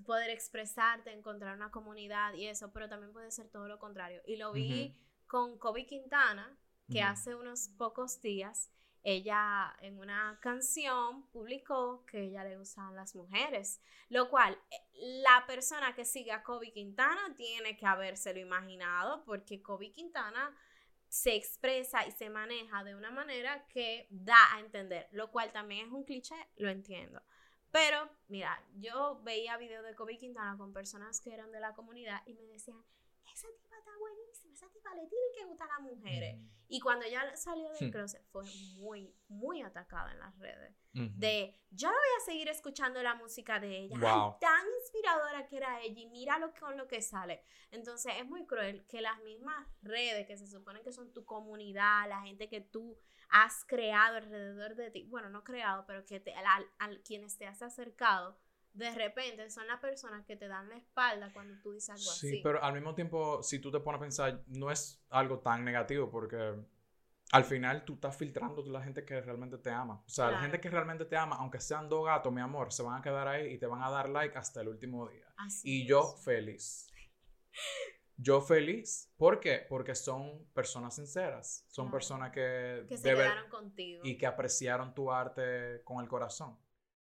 poder 0.06 0.30
expresarte, 0.30 1.12
encontrar 1.12 1.58
una 1.58 1.70
comunidad 1.70 2.34
y 2.36 2.48
eso, 2.48 2.72
pero 2.72 2.88
también 2.88 3.12
puede 3.12 3.32
ser 3.32 3.50
todo 3.50 3.68
lo 3.68 3.78
contrario. 3.78 4.22
Y 4.26 4.38
lo 4.38 4.54
vi 4.54 4.96
con 5.28 5.58
Kobe 5.58 5.86
Quintana, 5.86 6.58
que 6.90 7.02
hace 7.02 7.36
unos 7.36 7.68
pocos 7.78 8.22
días, 8.22 8.72
ella 9.04 9.76
en 9.82 9.98
una 9.98 10.38
canción 10.42 11.28
publicó 11.28 12.06
que 12.06 12.24
ella 12.24 12.44
le 12.44 12.58
gustan 12.58 12.96
las 12.96 13.16
mujeres, 13.16 13.82
lo 14.10 14.30
cual 14.30 14.60
eh, 14.72 14.76
la 15.24 15.46
persona 15.48 15.96
que 15.96 16.06
sigue 16.06 16.32
a 16.32 16.44
Kobe 16.44 16.72
Quintana 16.72 17.34
tiene 17.36 17.78
que 17.78 17.86
habérselo 17.86 18.40
imaginado 18.40 19.24
porque 19.26 19.62
Kobe 19.62 19.92
Quintana 19.92 20.56
se 21.08 21.36
expresa 21.36 22.06
y 22.06 22.12
se 22.12 22.30
maneja 22.30 22.84
de 22.84 22.96
una 22.96 23.10
manera 23.10 23.66
que 23.68 24.08
da 24.10 24.54
a 24.54 24.60
entender, 24.60 25.08
lo 25.12 25.32
cual 25.32 25.52
también 25.52 25.88
es 25.88 25.94
un 25.94 26.04
cliché, 26.04 26.36
lo 26.58 26.70
entiendo. 26.70 27.22
Pero, 27.72 28.10
mira, 28.28 28.64
yo 28.76 29.20
veía 29.24 29.58
videos 29.58 29.86
de 29.86 29.96
Kobe 29.96 30.18
Quintana 30.18 30.58
con 30.58 30.74
personas 30.74 31.22
que 31.22 31.34
eran 31.34 31.52
de 31.52 31.60
la 31.60 31.74
comunidad 31.74 32.22
y 32.26 32.34
me 32.34 32.44
decían, 32.44 32.84
esa 33.34 33.48
está 33.80 33.92
buenísima, 33.98 34.54
esa 34.54 34.70
tipa 34.70 34.94
le 34.94 35.08
tiene 35.08 35.26
que 35.36 35.46
gustar 35.46 35.70
a 35.70 35.82
las 35.82 35.92
mujeres. 35.92 36.38
Mm. 36.38 36.50
Y 36.72 36.80
cuando 36.80 37.06
ella 37.06 37.36
salió 37.36 37.72
del 37.72 37.92
closet 37.92 38.24
fue 38.32 38.44
muy, 38.76 39.16
muy 39.28 39.62
atacada 39.62 40.12
en 40.12 40.20
las 40.20 40.38
redes. 40.38 40.76
De, 40.92 41.56
yo 41.72 41.88
no 41.88 41.94
voy 41.94 42.22
a 42.22 42.26
seguir 42.26 42.50
escuchando 42.50 43.02
la 43.02 43.16
música 43.16 43.60
de 43.60 43.86
ella. 43.86 44.38
tan 44.40 44.66
inspiradora 44.82 45.48
que 45.48 45.58
era 45.58 45.82
ella 45.82 46.02
y 46.02 46.08
míralo 46.08 46.52
con 46.60 46.78
lo 46.78 46.88
que 46.88 47.02
sale. 47.02 47.42
Entonces 47.72 48.14
es 48.18 48.26
muy 48.26 48.46
cruel 48.46 48.86
que 48.88 49.02
las 49.02 49.20
mismas 49.22 49.68
redes 49.82 50.28
que 50.28 50.38
se 50.38 50.48
supone 50.48 50.82
que 50.82 50.92
son 50.92 51.14
tu 51.14 51.26
comunidad, 51.26 52.08
la 52.10 52.22
gente 52.22 52.50
que 52.50 52.62
tú 52.62 53.00
has 53.30 53.64
creado 53.66 54.18
alrededor 54.18 54.76
de 54.76 54.92
ti, 54.92 55.04
bueno, 55.04 55.30
no 55.30 55.44
creado, 55.44 55.86
pero 55.88 56.06
que 56.06 56.20
te, 56.20 56.34
al 56.36 57.02
quienes 57.04 57.38
te 57.38 57.48
has 57.48 57.62
acercado, 57.62 58.38
de 58.74 58.92
repente 58.92 59.50
son 59.50 59.68
las 59.68 59.80
personas 59.80 60.26
que 60.26 60.36
te 60.36 60.48
dan 60.48 60.70
la 60.70 60.78
espalda 60.78 61.32
cuando 61.34 61.60
tú 61.62 61.74
dices 61.74 61.90
algo 61.90 62.12
así. 62.12 62.30
Sí, 62.30 62.42
pero 62.44 62.64
al 62.64 62.74
mismo 62.74 62.96
tiempo, 62.96 63.42
si 63.44 63.60
tú 63.60 63.72
te 63.72 63.80
pones 63.80 64.00
a 64.00 64.02
pensar, 64.02 64.44
no 64.48 64.72
es 64.72 65.02
algo 65.10 65.40
tan 65.40 65.66
negativo 65.66 66.10
porque 66.10 66.56
al 67.32 67.44
final 67.44 67.86
tú 67.86 67.94
estás 67.94 68.18
filtrando 68.18 68.64
la 68.66 68.82
gente 68.82 69.06
que 69.06 69.22
realmente 69.22 69.58
te 69.58 69.70
ama. 69.70 70.04
O 70.06 70.10
sea, 70.10 70.32
la 70.32 70.40
gente 70.40 70.60
que 70.60 70.70
realmente 70.70 71.06
te 71.06 71.16
ama, 71.16 71.36
aunque 71.38 71.60
sean 71.60 71.88
dos 71.88 72.06
gatos, 72.06 72.34
mi 72.34 72.42
amor, 72.42 72.72
se 72.72 72.84
van 72.84 73.00
a 73.00 73.02
quedar 73.02 73.28
ahí 73.28 73.54
y 73.54 73.58
te 73.58 73.68
van 73.68 73.84
a 73.84 73.90
dar 73.90 74.10
like 74.10 74.38
hasta 74.38 74.62
el 74.62 74.70
último 74.70 75.08
día. 75.08 75.26
y 75.64 75.86
yo 75.86 76.16
feliz. 76.24 76.88
Yo 78.18 78.42
feliz. 78.42 79.14
¿Por 79.16 79.40
qué? 79.40 79.66
Porque 79.70 79.96
son 79.96 80.46
personas 80.54 80.96
sinceras. 80.96 81.66
Son 81.70 81.90
personas 81.90 82.32
que... 82.32 82.86
Que 82.90 82.98
se 82.98 83.10
quedaron 83.10 83.50
contigo. 83.50 84.02
Y 84.04 84.18
que 84.18 84.26
apreciaron 84.26 84.94
tu 84.94 85.12
arte 85.12 85.82
con 85.86 86.02
el 86.02 86.10
corazón. 86.10 86.58